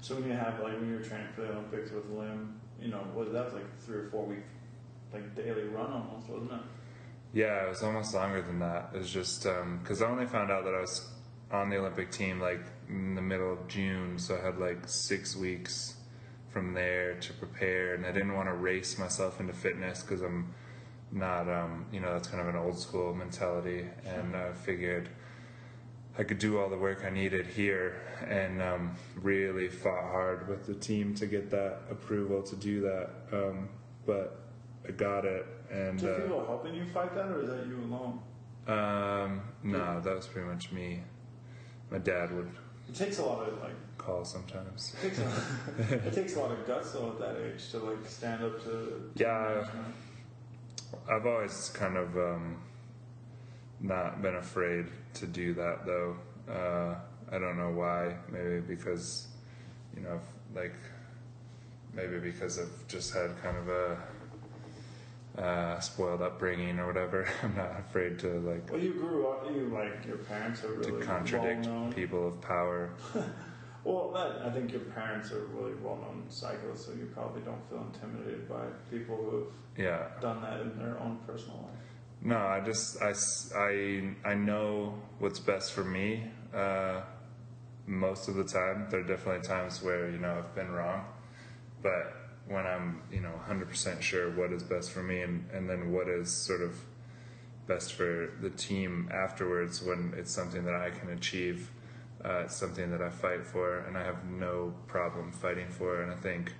[0.00, 2.88] So when you have like when you were training for the Olympics with Lim, you
[2.88, 4.44] know, was that was like three or four week
[5.12, 6.60] like daily run almost, wasn't it?
[7.32, 8.90] Yeah, it was almost longer than that.
[8.94, 11.08] It was just because I only found out that I was
[11.50, 15.36] on the Olympic team like in the middle of June, so I had like six
[15.36, 15.94] weeks
[16.50, 20.54] from there to prepare, and I didn't want to race myself into fitness because I'm
[21.12, 25.08] not, um, you know, that's kind of an old school mentality, and I figured
[26.18, 30.66] I could do all the work I needed here, and um, really fought hard with
[30.66, 33.10] the team to get that approval to do that.
[33.32, 33.68] Um,
[34.04, 34.40] but
[34.86, 35.96] I got it, and.
[35.98, 38.20] Did uh, people helping you fight that, or is that you alone?
[38.66, 41.02] um, no, that was pretty much me.
[41.90, 42.50] My dad would
[42.88, 44.94] It takes a lot of like call sometimes.
[45.02, 48.04] it takes a, it takes a lot of guts though at that age to like
[48.06, 48.68] stand up to.
[48.68, 49.64] to Yeah.
[51.10, 52.62] I've always kind of um,
[53.80, 56.16] not been afraid to do that though.
[56.48, 56.94] Uh,
[57.30, 58.14] I don't know why.
[58.30, 59.28] Maybe because,
[59.94, 60.20] you know,
[60.54, 60.74] like
[61.94, 63.98] maybe because I've just had kind of a
[65.40, 67.28] uh, spoiled upbringing or whatever.
[67.42, 69.48] I'm not afraid to like Well, you grew up.
[69.50, 71.92] You like your parents are to really contradict well known.
[71.92, 72.90] people of power.
[73.84, 74.14] Well,
[74.44, 78.64] I think your parents are really well-known cyclists, so you probably don't feel intimidated by
[78.90, 80.10] people who Yeah.
[80.10, 81.87] have done that in their own personal life.
[82.22, 83.14] No, I just I,
[83.56, 86.24] I, I know what's best for me.
[86.54, 87.02] Uh,
[87.86, 91.04] most of the time, there are definitely times where you know I've been wrong,
[91.82, 92.14] but
[92.48, 96.08] when I'm you know 100% sure what is best for me and, and then what
[96.08, 96.74] is sort of
[97.68, 101.70] best for the team afterwards when it's something that I can achieve,
[102.24, 106.02] uh, it's something that I fight for and I have no problem fighting for.
[106.02, 106.54] And I think,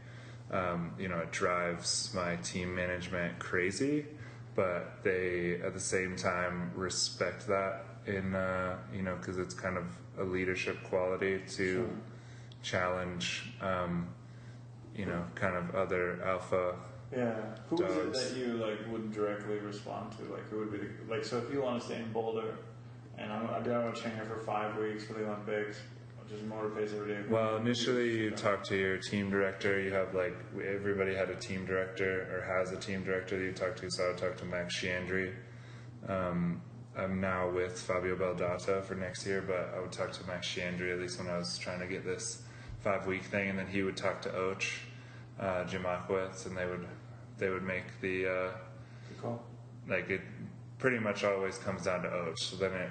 [0.53, 4.05] um, you know, it drives my team management crazy,
[4.59, 9.79] but they at the same time respect that in, uh, you know, because it's kind
[9.79, 9.85] of
[10.19, 11.89] a leadership quality to
[12.61, 14.09] challenge, um,
[14.97, 16.75] you know, kind of other alpha
[17.17, 17.37] Yeah.
[17.69, 20.25] Who is it that you like would directly respond to?
[20.25, 22.57] Like who would be the, like so if you want to stay in Boulder,
[23.17, 25.79] and I'm, I want to train here for five weeks for the Olympics,
[26.29, 27.21] just every day.
[27.29, 29.81] Well, initially you talk to your team director.
[29.81, 33.53] You have like everybody had a team director or has a team director that you
[33.53, 33.91] talk to.
[33.91, 35.35] So I talked to Max Sciandri.
[36.09, 36.61] Um,
[36.97, 40.93] I'm now with Fabio Baldato for next year, but I would talk to Max Sciandri
[40.93, 42.43] at least when I was trying to get this
[42.81, 44.65] five week thing, and then he would talk to Och,
[45.41, 46.87] uh, Jim Ochowicz, and they would
[47.39, 48.51] they would make the uh,
[49.09, 49.43] Good call.
[49.89, 50.21] like it
[50.79, 52.39] pretty much always comes down to Och.
[52.39, 52.91] So then it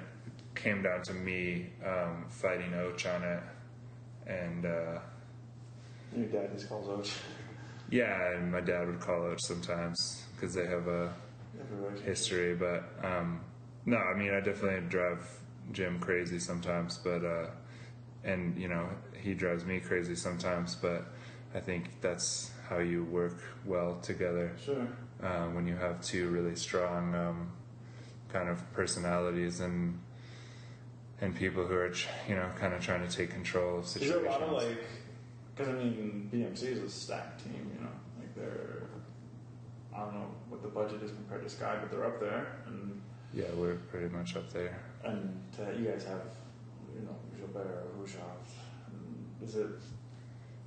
[0.58, 3.44] came down to me um, fighting Och on it,
[4.28, 4.66] and.
[4.66, 5.00] Uh,
[6.16, 7.12] Your dad just calls out.
[7.90, 11.14] Yeah, and my dad would call out sometimes because they have a
[12.04, 12.54] history.
[12.56, 13.42] But um,
[13.86, 15.26] no, I mean, I definitely drive
[15.72, 16.98] Jim crazy sometimes.
[16.98, 17.48] But uh,
[18.24, 18.90] and you know,
[19.22, 20.76] he drives me crazy sometimes.
[20.76, 21.06] But
[21.56, 24.86] I think that's how you work well together Sure.
[25.24, 27.52] uh, when you have two really strong um,
[28.28, 29.98] kind of personalities and
[31.22, 31.94] and people who are
[32.28, 34.24] you know kind of trying to take control of Is situations.
[34.24, 34.84] there a lot of like,
[35.56, 38.84] because I mean, BMC is a stacked team, you know, like they're,
[39.96, 43.02] I don't know what the budget is compared to Sky, but they're up there, and
[43.34, 44.80] yeah, we're pretty much up there.
[45.04, 46.22] and uh, you guys have,
[46.94, 49.68] you know, Gilbert, Hushovd, is it?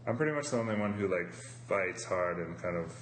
[0.06, 1.32] I'm pretty much the only one who like
[1.68, 2.92] fights hard and kind of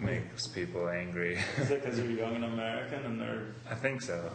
[0.00, 1.38] makes people angry.
[1.58, 3.46] Is it because you're young and American and they're?
[3.70, 4.30] I think so.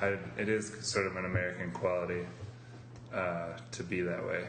[0.00, 2.26] I, it is sort of an American quality
[3.12, 4.44] uh, to be that way,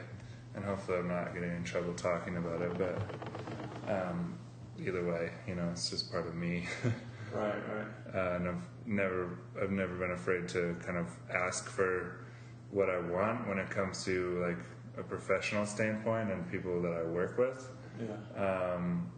[0.55, 2.77] and hopefully I'm not getting in trouble talking about it.
[2.77, 4.37] But um,
[4.79, 6.67] either way, you know, it's just part of me.
[7.33, 7.87] Right, right.
[8.13, 12.27] uh, and I've never, I've never been afraid to kind of ask for
[12.69, 14.57] what I want when it comes to like
[14.99, 17.67] a professional standpoint and people that I work with.
[17.99, 18.75] Yeah.
[18.75, 19.11] um,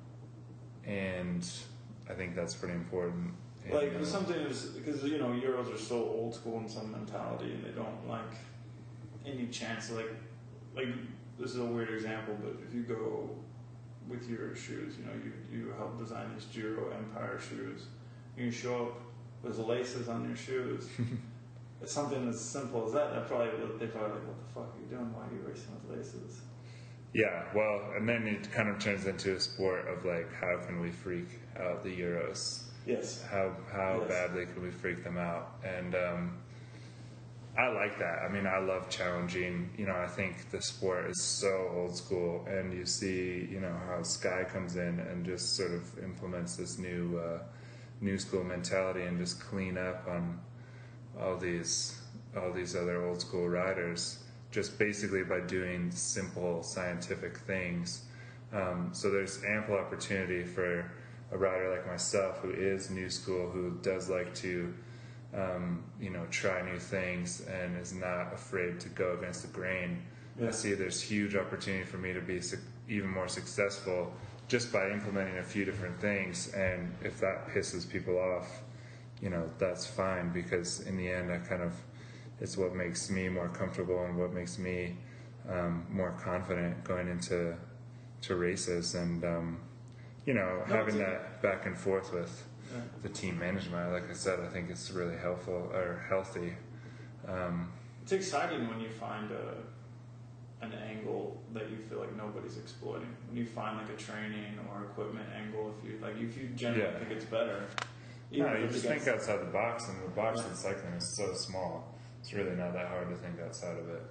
[0.85, 1.47] and
[2.09, 3.33] I think that's pretty important.
[3.63, 6.91] And, Like uh, something is because you know Euros are so old school in some
[6.91, 8.33] mentality, and they don't like
[9.25, 9.91] any chance.
[9.91, 10.11] Like,
[10.75, 10.87] like
[11.39, 13.29] this is a weird example, but if you go
[14.07, 17.87] with your shoes, you know, you you help design these Giro Empire shoes,
[18.37, 19.01] you show up
[19.41, 20.87] with laces on your shoes.
[21.81, 23.13] it's something as simple as that.
[23.13, 25.11] That probably they probably like, what the fuck are you doing?
[25.11, 26.41] Why are you racing with laces?
[27.15, 30.81] Yeah, well, and then it kind of turns into a sport of like, how can
[30.81, 32.63] we freak out the Euros?
[32.85, 33.23] Yes.
[33.31, 34.09] How how Yes.
[34.09, 35.53] badly can we freak them out?
[35.63, 36.37] And um,
[37.57, 38.19] I like that.
[38.23, 39.69] I mean, I love challenging.
[39.77, 43.75] You know, I think the sport is so old school, and you see, you know,
[43.87, 47.39] how Sky comes in and just sort of implements this new uh,
[48.01, 50.37] new school mentality and just clean up on
[51.17, 51.97] all these
[52.35, 54.24] all these other old school riders
[54.55, 58.05] just basically by doing simple scientific things.
[58.53, 60.89] Um, so there's ample opportunity for
[61.33, 64.73] a rider like myself who is new school, who does like to,
[65.33, 70.01] um, you know, try new things and is not afraid to go against the grain.
[70.39, 70.47] Yeah.
[70.47, 74.13] I see there's huge opportunity for me to be suc even more successful
[74.47, 76.53] just by implementing a few different things.
[76.53, 78.61] And if that pisses people off,
[79.21, 81.73] you know, that's fine because in the end, I kind of,
[82.41, 84.97] it's what makes me more comfortable and what makes me
[85.49, 87.55] um, more confident going into
[88.21, 89.59] to races and, um,
[90.25, 92.81] you know, No, having that back and forth with Yeah.
[93.03, 93.91] the team management.
[93.91, 96.55] Like I said, I think it's really helpful or healthy.
[97.27, 97.71] Um,
[98.03, 99.55] It's exciting when you find a,
[100.65, 103.07] an angle that you feel like nobody's exploiting.
[103.27, 106.83] When you find like a training or equipment angle, if you like, if you generally
[106.83, 106.97] Yeah.
[106.99, 107.63] think it's better.
[108.31, 110.49] no, you just think outside the box, and the box Yeah.
[110.49, 111.95] in cycling is so small.
[112.25, 114.01] It's really not that hard to think outside of it.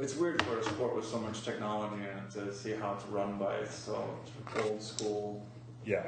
[0.00, 3.38] It's weird for a sport with so much technology it to see how it's run
[3.38, 4.18] by so
[4.56, 5.40] old school
[5.86, 6.02] Yeah,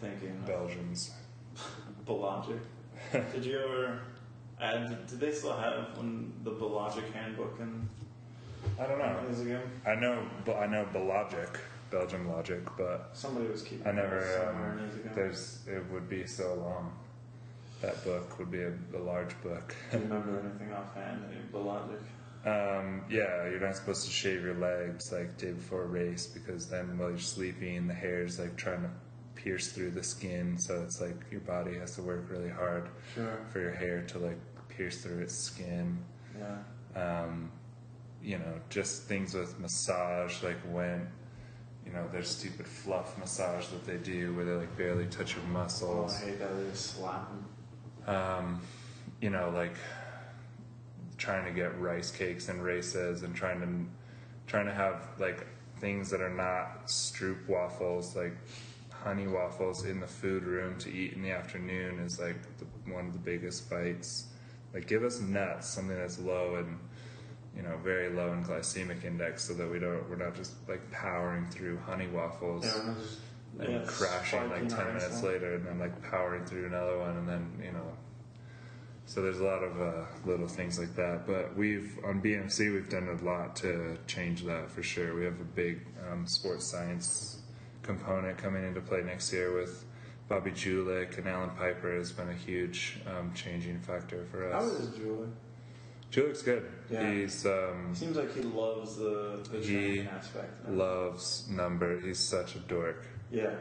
[0.00, 0.42] thinking.
[0.44, 1.12] Belgians.
[2.06, 2.58] Belagic.
[3.32, 4.00] did you ever
[4.60, 5.06] add?
[5.06, 7.88] Did they still have when the Belagic handbook and
[8.76, 9.16] I don't know.
[9.28, 9.60] years ago?
[9.86, 11.56] I know, but I know Belogic,
[11.92, 13.86] Belgium Logic, but Somebody was keeping.
[13.86, 14.48] I never.
[14.50, 15.60] Um, there's.
[15.68, 16.92] It would be so long.
[17.80, 19.74] That book would be a, a large book.
[19.90, 21.24] Do you remember anything offhand?
[21.30, 22.00] Any Belagic?
[22.44, 26.68] Um, yeah, you're not supposed to shave your legs like day before a race because
[26.68, 28.90] then while you're sleeping, the hair's like trying to
[29.34, 30.58] pierce through the skin.
[30.58, 33.38] So it's like your body has to work really hard Sure.
[33.50, 35.98] for your hair to like pierce through its skin.
[36.38, 37.22] Yeah.
[37.22, 37.50] um,
[38.22, 41.08] you know, just things with massage, like when,
[41.86, 45.44] you know, there's stupid fluff massage that they do where they like barely touch your
[45.44, 46.14] muscles.
[46.14, 46.26] Oh.
[46.26, 46.54] I hate that.
[46.56, 47.44] They just slap him.
[48.06, 48.60] Um,
[49.20, 49.74] you know, like
[51.18, 55.46] trying to get rice cakes and races and trying to trying to have like
[55.78, 58.34] things that are not stroop waffles, like
[58.90, 63.06] honey waffles in the food room to eat in the afternoon is like the, one
[63.06, 64.26] of the biggest fights.
[64.74, 66.78] Like, give us nuts, something that's low and
[67.56, 70.88] you know very low in glycemic index, so that we don't we're not just like
[70.90, 72.94] powering through honey waffles Yeah,
[73.62, 75.22] and yeah, crashing like 10 minutes insulin.
[75.24, 77.92] later and then like powering through another one and then you know
[79.06, 82.88] so there's a lot of uh, little things like that but we've on bmc we've
[82.88, 85.80] done a lot to change that for sure we have a big
[86.10, 87.38] um, sports science
[87.82, 89.84] component coming into play next year with
[90.28, 94.66] bobby Julich and Allan Peiper has been a huge um, changing factor for How us
[94.72, 95.28] is Julich?
[96.12, 97.10] Julich's good Yeah.
[97.12, 100.68] he's um, Seems like he loves the, the He aspect.
[100.68, 103.54] loves number he's such a dork Yeah.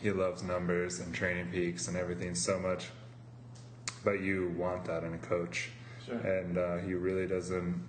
[0.00, 2.88] he loves numbers and TrainingPeaks and everything so much
[4.04, 5.70] but you want that in a coach
[6.04, 6.16] Sure.
[6.16, 7.80] and uh, he really doesn't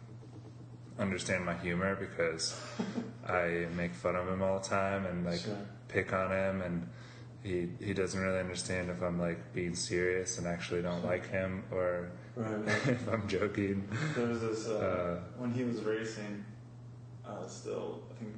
[0.99, 2.59] understand my humor because
[3.27, 5.57] i make fun of him all the time and like Sure.
[5.87, 6.87] pick on him and
[7.41, 11.63] he he doesn't really understand if i'm like being serious and actually don't like him
[11.71, 12.67] or Right.
[12.87, 14.73] if i'm joking There was this uh,
[15.19, 16.43] Uh, when he was racing.
[17.25, 18.33] Uh, still, I think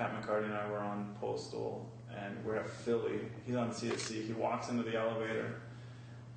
[0.00, 3.20] Pat McCarty and I were on Postal, and we're at Philly.
[3.44, 4.26] He's on CSC.
[4.26, 5.60] He walks into the elevator,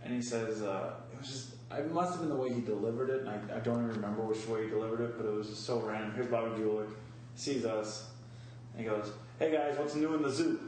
[0.03, 3.09] and he says, uh, "It was just." It must have been the way he delivered
[3.09, 5.47] it, and I, I don't even remember which way he delivered it, but it was
[5.47, 6.11] just so random.
[6.13, 6.89] Here's Bobby Julich,
[7.35, 8.09] sees us,
[8.73, 10.59] and he goes, "Hey guys, what's new in the zoo?"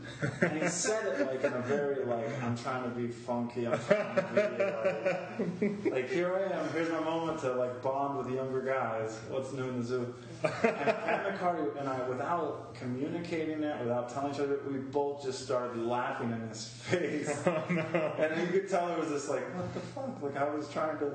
[0.41, 3.67] And he said it like in a very like, "I'm trying to be funky.
[3.67, 8.17] I'm trying to be like." like here I am, here's my moment to like bond
[8.17, 9.19] with the younger guys.
[9.29, 10.13] What's new in the zoo?
[10.43, 15.43] And Pat McCarty and I, without communicating it, without telling each other, we both just
[15.43, 17.43] started laughing in his face.
[17.47, 20.21] Oh, and you could tell it was just like, what the fuck?
[20.21, 21.13] Like I was trying to,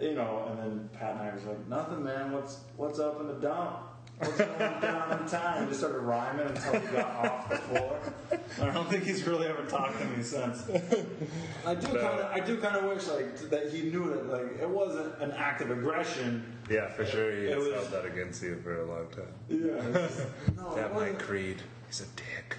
[0.00, 0.46] you know.
[0.48, 2.32] And then Pat and I was like, nothing, man.
[2.32, 3.89] What's what's up in the dump?
[4.20, 5.64] What's going down in?
[5.64, 7.98] We just started rhyming until we got off the floor.
[8.62, 10.68] I don't think he's really ever talked to me since.
[11.66, 14.60] I do kind of, I do kind of wish like that he knew that like
[14.60, 16.44] it wasn't an act of aggression.
[16.68, 19.32] yeah for sure he It has was- held that against you for a long time
[19.48, 19.72] Yeah.
[20.04, 22.56] it's just- no, it that wasn't- mike creed he's a dick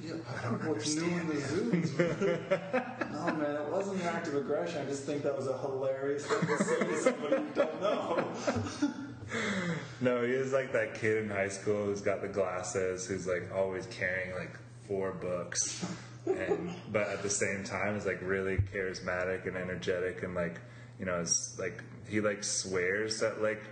[0.00, 1.98] Yeah, I don't know what's new in the zoos.
[1.98, 4.82] no, man, it wasn't an act of aggression.
[4.82, 8.24] I just think that was a hilarious thing to say to somebody you don't know.
[10.00, 13.50] No, he is like that kid in high school who's got the glasses, who's like
[13.54, 14.56] always carrying like
[14.86, 15.84] four books,
[16.26, 20.60] and but at the same time is like really charismatic and energetic and like
[20.98, 23.62] you know is like he like swears at like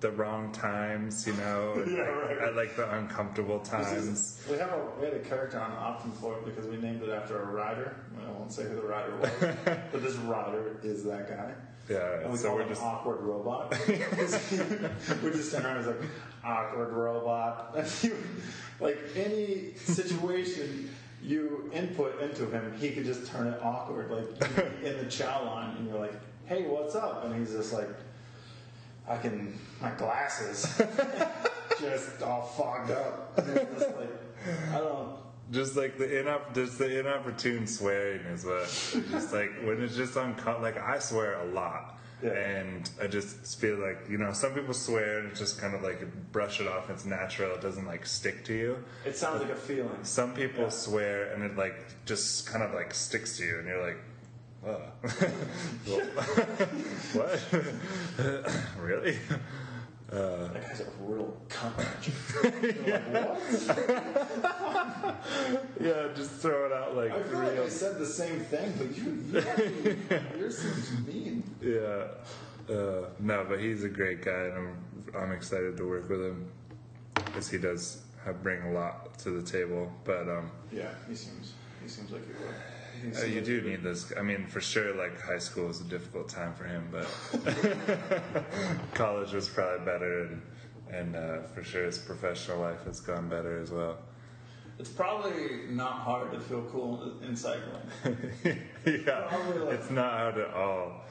[0.00, 2.48] the wrong times, you know, and, Yeah, like, right.
[2.48, 4.06] at like the uncomfortable times.
[4.06, 7.10] is- we have a we had a character on Optum it because we named it
[7.10, 7.96] after a rider.
[8.26, 9.30] I won't say who the rider was,
[9.92, 11.52] but this rider is that guy.
[11.88, 13.74] Yeah, And we so call we're him just awkward robot.
[13.88, 13.96] we
[15.30, 16.10] just stand around and like
[16.44, 17.76] awkward robot.
[18.78, 20.90] Like any situation
[21.22, 24.10] you input into him, he could just turn it awkward.
[24.10, 26.12] Like in the chow line, and you're like,
[26.44, 27.88] "Hey, what's up?" And he's just like,
[29.08, 30.66] "I can my glasses
[31.80, 34.10] just all fogged up." And just like
[34.72, 35.16] I don't.
[35.52, 38.64] Just like the inup, just the inopportune swearing is what,
[39.10, 42.30] just like when it's just uncom like I swear a lot, Yeah.
[42.32, 45.82] and I just feel like you know some people swear and it's just kind of
[45.82, 46.00] like
[46.32, 48.84] brush it off, it's natural, it doesn't like stick to you.
[49.04, 49.98] It sounds like a feeling.
[50.02, 50.68] Some people Yeah.
[50.70, 51.76] swear and it like
[52.06, 53.98] just kind of like sticks to you, and you're like.
[57.12, 57.40] What?
[58.78, 59.18] really?
[60.08, 62.10] That guy's a real cunt.
[62.62, 65.16] You're like, what?
[65.80, 67.64] Yeah, just throw it out like I feel like real.
[67.64, 69.96] I said the same thing, but you, you actually,
[70.38, 71.42] yours seems mean.
[71.60, 72.08] Yeah.
[72.72, 74.76] Uh, no, but he's a great guy, and I'm,
[75.16, 76.50] I'm excited to work with him
[77.14, 79.92] because he does have, bring a lot to the table.
[80.04, 81.52] But um, Yeah, he seems,
[81.82, 82.54] he seems like he would.
[83.02, 84.12] He uh, you do need this.
[84.18, 87.06] I mean, for sure, like high school was a difficult time for him, but
[88.94, 90.42] college was probably better, and
[90.90, 93.98] and uh, for sure his professional life has gone better as well.
[94.78, 97.80] It's probably not hard to feel cool in cycling.
[98.84, 99.34] yeah,
[99.64, 101.02] like- it's not hard at all.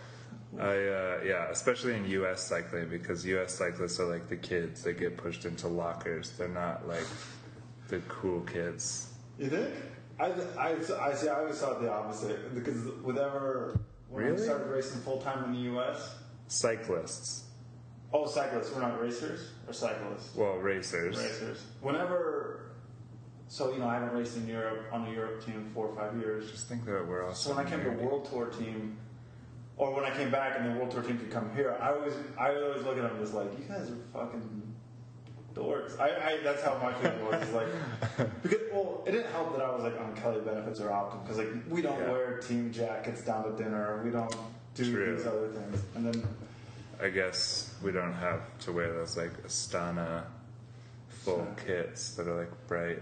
[0.60, 2.42] I uh, yeah, especially in U.S.
[2.48, 3.54] cycling because U.S.
[3.54, 6.32] cyclists are like the kids that get pushed into lockers.
[6.38, 7.06] They're not like
[7.90, 9.12] the cool kids.
[9.38, 9.74] You think?
[10.20, 11.28] I, I, I see.
[11.28, 14.44] I always thought the opposite because whenever when I Really?
[14.44, 16.16] started racing full time in the U.S.
[16.48, 17.44] Cyclists,
[18.14, 18.72] Oh, cyclists.
[18.74, 20.34] We're not racers or cyclists.
[20.36, 21.18] well, racers.
[21.18, 21.66] Racers.
[21.82, 22.62] Whenever.
[23.48, 25.96] So you know, I haven't raced in Europe on a Europe team in four or
[25.96, 26.50] five years.
[26.52, 27.50] Just think that we're also.
[27.50, 28.02] So when I came to married.
[28.06, 28.98] World Tour team,
[29.78, 32.14] or when I came back and the World Tour team could come here, I always
[32.40, 34.65] I would always look at them as like, you guys are fucking
[35.56, 36.00] dorks.
[36.00, 37.42] I, I that's how my feeling was.
[37.48, 37.68] Is like
[38.44, 41.38] because well, it didn't help that I was like on Kelly benefits or Optum because
[41.38, 42.12] like we don't Yeah.
[42.12, 44.02] wear team jackets down to dinner.
[44.04, 44.36] We don't
[44.76, 45.16] do True.
[45.18, 45.82] these other things.
[45.96, 46.28] And then
[47.02, 50.24] I guess we don't have to wear those like Astana
[51.10, 53.00] full kits that are like bright.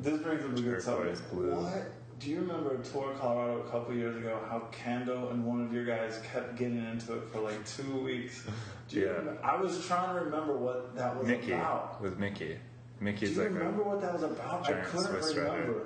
[0.00, 1.30] this brings up a good subject.
[1.30, 1.54] blue.
[1.54, 1.92] What?
[2.18, 4.40] Do you remember a Tour Colorado a couple years ago?
[4.48, 8.44] How Kando and one of your guys kept getting into it for like two weeks.
[8.88, 9.12] Do you Yeah.
[9.12, 9.40] remember?
[9.44, 12.00] I was trying to remember what that was Mickey about.
[12.02, 12.54] with Mickey.
[12.54, 14.68] Do Mickey's you like remember what that was about?
[14.68, 15.82] I couldn't Swiss remember.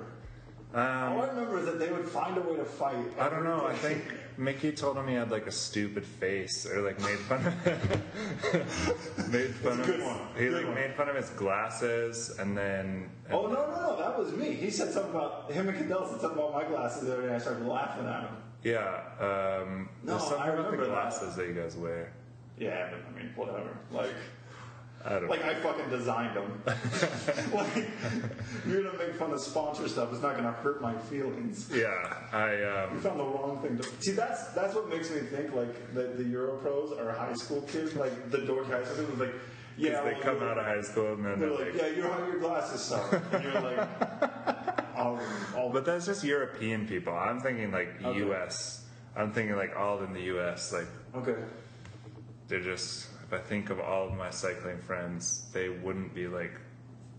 [0.73, 0.79] a.
[0.79, 2.95] All I Um, remember is that they would find a way to fight.
[3.19, 3.67] I don't know.
[3.67, 4.01] I think.
[4.37, 7.53] Mickey told him he had like a stupid face, or like made fun of
[9.31, 10.19] made fun of good his, one.
[10.35, 10.75] he Good like one.
[10.75, 13.97] made fun of his glasses, and then Oh no no no!
[13.99, 14.53] That was me.
[14.53, 17.35] He said something about him and Cadell said something about my glasses the other day.
[17.35, 18.35] I started laughing at him.
[18.63, 20.91] yeah, um, No, there's something I about the remember that.
[20.91, 21.47] glasses that.
[21.47, 22.11] you guys wear.
[22.57, 23.77] Yeah, but I mean, whatever.
[23.91, 24.13] Like,
[25.05, 25.51] I don't like know.
[25.51, 26.63] I fucking designed them.
[27.53, 27.89] like,
[28.67, 30.13] you're gonna make fun of sponsor stuff.
[30.13, 31.69] It's not gonna hurt my feelings.
[31.73, 31.89] Yeah,
[32.31, 34.11] I You um, found the wrong thing to see.
[34.11, 37.95] That's that's what makes me think like the the Euro pros are high school kids.
[37.95, 39.35] Like the dork high school kids was like,
[39.77, 41.87] yeah, they well, come out of high school and then They're they're like, like, yeah,
[41.97, 43.87] you're how your glasses suck, and you're like,
[44.95, 45.19] all,
[45.55, 47.13] all But that's just European people.
[47.13, 48.19] I'm thinking like Okay.
[48.19, 48.85] U.S.
[49.15, 50.71] I'm thinking like all in the U.S.
[50.71, 51.41] Like okay.
[52.47, 53.07] they're just.
[53.33, 56.51] If I think of all of my cycling friends, they wouldn't be like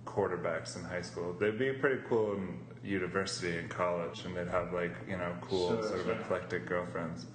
[0.04, 1.32] quarterbacks in high school.
[1.32, 5.70] They'd be pretty cool in university and college, and they'd have like you know cool
[5.70, 6.14] Sure, sort of sure.
[6.14, 7.26] eclectic girlfriends.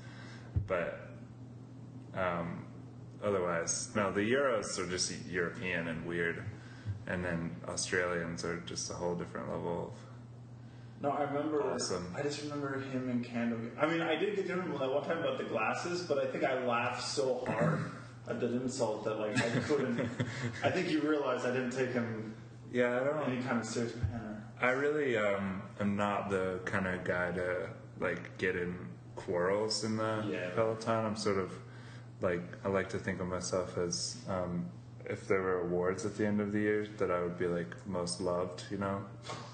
[0.66, 1.10] But
[2.16, 2.66] um,
[3.22, 4.14] otherwise, no.
[4.14, 6.46] The Euros are just European and weird,
[7.08, 11.74] and then Australians are just a whole different level of No, I remember.
[11.74, 12.14] Awesome.
[12.18, 13.60] I just remember him and Candle.
[13.78, 16.28] I mean, I did get to him that one time about the glasses, but I
[16.28, 17.92] think I laughed so hard
[18.30, 20.00] at that insult that like I couldn't.
[20.64, 22.34] I think you realized I didn't take him
[22.72, 23.30] Yeah, I don't.
[23.30, 24.44] any kind of serious manner.
[24.62, 27.70] I really um, am not the kind of guy to
[28.00, 28.76] like get in
[29.16, 30.50] quarrels in the Yeah.
[30.56, 31.06] peloton.
[31.06, 31.52] I'm sort of
[32.22, 34.66] like I like to think of myself as um,
[35.06, 37.74] if there were awards at the end of the year that I would be like
[37.88, 39.02] most loved, you know,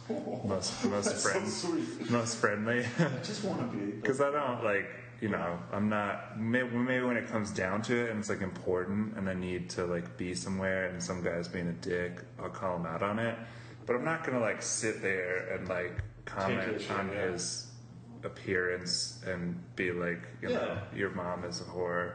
[0.44, 1.78] most most That's so
[2.10, 2.86] most friendly.
[3.00, 3.92] I just want to be.
[3.92, 4.88] Because I don't like,
[5.22, 6.40] you know, I'm not.
[6.40, 9.70] Maybe, maybe when it comes down to it, and it's like important, and I need
[9.72, 13.20] to like be somewhere, and some guy's being a dick, I'll call him out on
[13.20, 13.38] it.
[13.86, 17.32] But I'm not gonna like sit there and like comment on yeah.
[17.32, 17.72] his
[18.24, 22.14] appearance and be like, you know, your mom is a whore,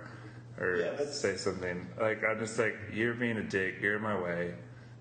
[0.58, 4.20] or Yeah, say something like I'm just like, you're being a dick, you're in my
[4.20, 4.54] way.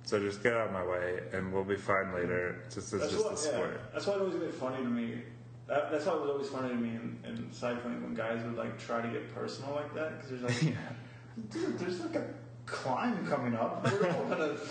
[0.03, 2.63] So just get out of my way, and we'll be fine later.
[2.73, 3.71] Just it's That's just what, a sport.
[3.75, 5.21] yeah, that's why it always been funny to me.
[5.69, 8.57] That, that's why it was always funny to me in, in cycling when guys would
[8.57, 11.51] like try to get personal like that because there's like, yeah.
[11.51, 12.25] dude, there's like a
[12.65, 13.83] climb coming up.
[13.91, 14.57] We're all gonna.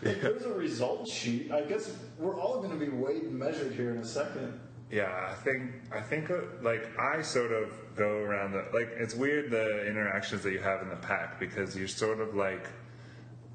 [0.00, 1.50] Like, There's a result sheet.
[1.50, 4.60] I guess we're all gonna be weighed and measured here in a second.
[4.92, 9.16] Yeah, I think I think uh, like I sort of go around the like it's
[9.16, 12.68] weird the interactions that you have in the pack because you're sort of like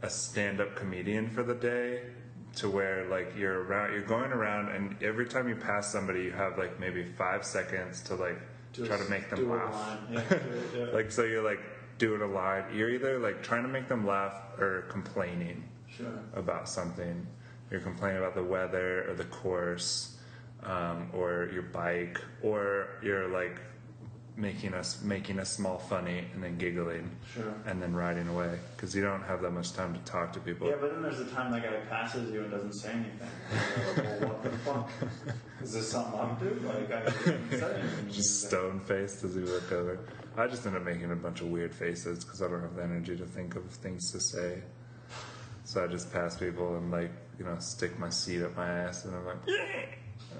[0.02, 2.02] a stand-up comedian for the day
[2.56, 6.32] to where like you're around you're going around and every time you pass somebody you
[6.32, 8.40] have like maybe five seconds to like
[8.74, 9.98] try to make them do a laugh line.
[10.12, 10.44] Yeah, it,
[10.78, 10.84] yeah.
[10.94, 11.60] like so you're like
[11.98, 15.64] doing a line you're either like trying to make them laugh or complaining
[15.98, 16.08] Sure.
[16.36, 17.26] about something.
[17.70, 20.18] You're complaining about the weather or the course,
[20.64, 23.60] um, or your bike, or you're like
[24.36, 27.54] making us making a small funny and then giggling, Sure.
[27.68, 30.68] and then riding away because you don't have that much time to talk to people.
[30.68, 33.30] Yeah, but then there's the time that guy passes you and doesn't say anything.
[33.96, 34.90] You're like, well, what the fuck?
[35.62, 36.66] Is this something I'm doing?
[36.66, 38.12] Like, I didn't say anything.
[38.12, 40.00] just stone faced as we look over.
[40.36, 42.84] I just end up making a bunch of weird faces because I don't have the
[42.84, 44.64] energy to think of things to say.
[45.66, 49.06] So I just pass people and like you know stick my seat up my ass
[49.06, 49.38] and I'm like,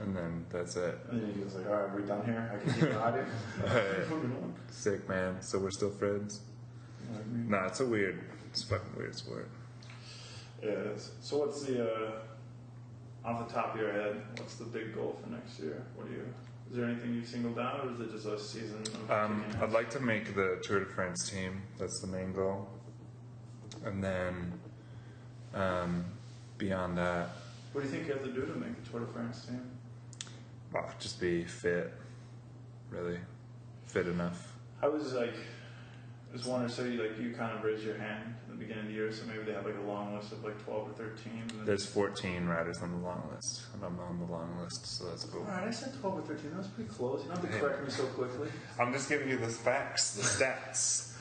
[0.02, 0.98] and then that's it.
[1.10, 2.52] And then he goes like, all right, we're done here.
[2.54, 3.26] I can keep riding.
[4.72, 5.42] Sick man.
[5.42, 6.42] So we're still friends.
[7.32, 9.50] Nah, it's a weird, it's a fucking weird sport.
[10.62, 11.12] Yeah, it is.
[11.22, 12.12] So what's the, uh,
[13.26, 15.84] off the top of your head, what's the big goal for next year?
[15.96, 16.26] What do you,
[16.72, 19.72] is there anything you've singled out or is it just a season of Um, I'd
[19.72, 21.62] like to make the Tour de France team.
[21.78, 22.68] That's the main goal.
[23.86, 24.54] And then,
[25.54, 26.06] um,
[26.58, 27.30] beyond that,
[27.74, 29.62] What do you think you have to do to make the Tour de France team?
[30.74, 31.94] Well, just be fit.
[32.90, 33.20] Really,
[33.86, 34.54] fit enough.
[34.82, 35.34] I was like,
[36.30, 38.82] I was wondering, so you like, you kind of raised your hand at the beginning
[38.84, 40.94] of the year, so maybe they have like a long list of like 12 or
[40.94, 41.44] 13.
[41.60, 45.06] And There's 14 riders on the long list, and I'm on the long list, so
[45.06, 45.42] that's cool.
[45.42, 46.52] Alright, I said 12 or 13.
[46.52, 47.22] That was pretty close.
[47.24, 47.60] You don't have to Hey.
[47.60, 48.50] correct me so quickly.
[48.80, 51.14] I'm just giving you the facts, the stats.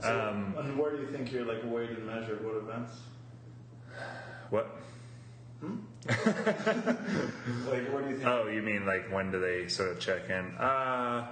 [0.00, 2.44] So, Um, and where do you think you're like weighed and measured?
[2.44, 2.92] What events?
[4.50, 4.76] What?
[6.08, 8.26] Like, what do you think?
[8.26, 10.54] Oh, you mean like when do they sort of check in?
[10.56, 11.26] Uh,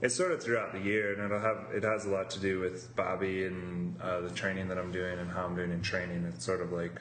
[0.00, 2.60] it's sort of throughout the year, and it'll have it has a lot to do
[2.60, 6.24] with Bobby and uh, the training that I'm doing and how I'm doing in training.
[6.24, 7.00] It's sort of like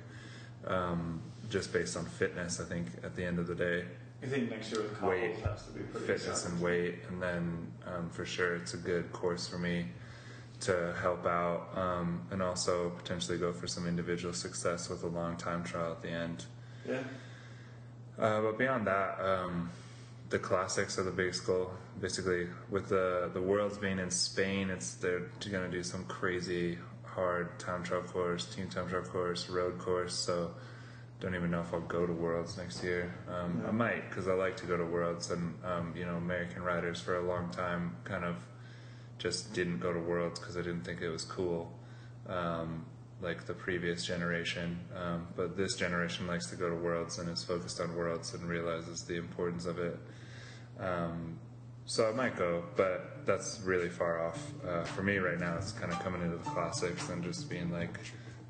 [0.67, 2.59] um, just based on fitness.
[2.59, 3.85] I think at the end of the day,
[4.21, 7.71] You think next year with weight, has to be pretty fitness and weight, and then
[7.85, 9.87] um, for sure it's a good course for me
[10.61, 15.35] to help out, um, and also potentially go for some individual success with a long
[15.37, 16.45] time trial at the end.
[16.87, 16.99] Yeah.
[18.17, 19.69] Uh, but beyond that, um,
[20.29, 21.71] the classics are the biggest goal.
[21.99, 26.77] Basically, with the the worlds being in Spain, it's they're going to do some crazy
[27.03, 30.13] hard time trial course, team time trial course, road course.
[30.13, 30.51] So,
[31.19, 33.13] don't even know if I'll go to worlds next year.
[33.29, 36.63] Um, I might because I like to go to worlds, and um, you know, American
[36.63, 38.35] riders for a long time kind of
[39.17, 41.71] just didn't go to worlds because I didn't think it was cool.
[42.27, 42.85] Um,
[43.21, 47.43] like the previous generation, um, but this generation likes to go to worlds and is
[47.43, 49.97] focused on worlds and realizes the importance of it.
[50.79, 51.39] Um,
[51.85, 54.51] so I might go, but that's really far off.
[54.67, 57.71] Uh, for me right now, it's kind of coming into the classics and just being
[57.71, 57.99] like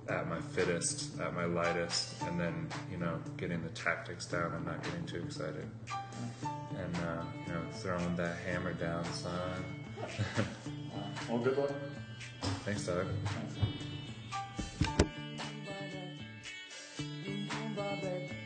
[0.07, 4.65] at my fittest, at my lightest, and then you know getting the tactics down and
[4.65, 5.67] not getting too excited,
[6.43, 9.63] and uh, you know throwing that hammer down, son.
[11.29, 11.71] Well, good luck.
[12.63, 13.07] Thanks, Doug.
[17.95, 18.44] Robert.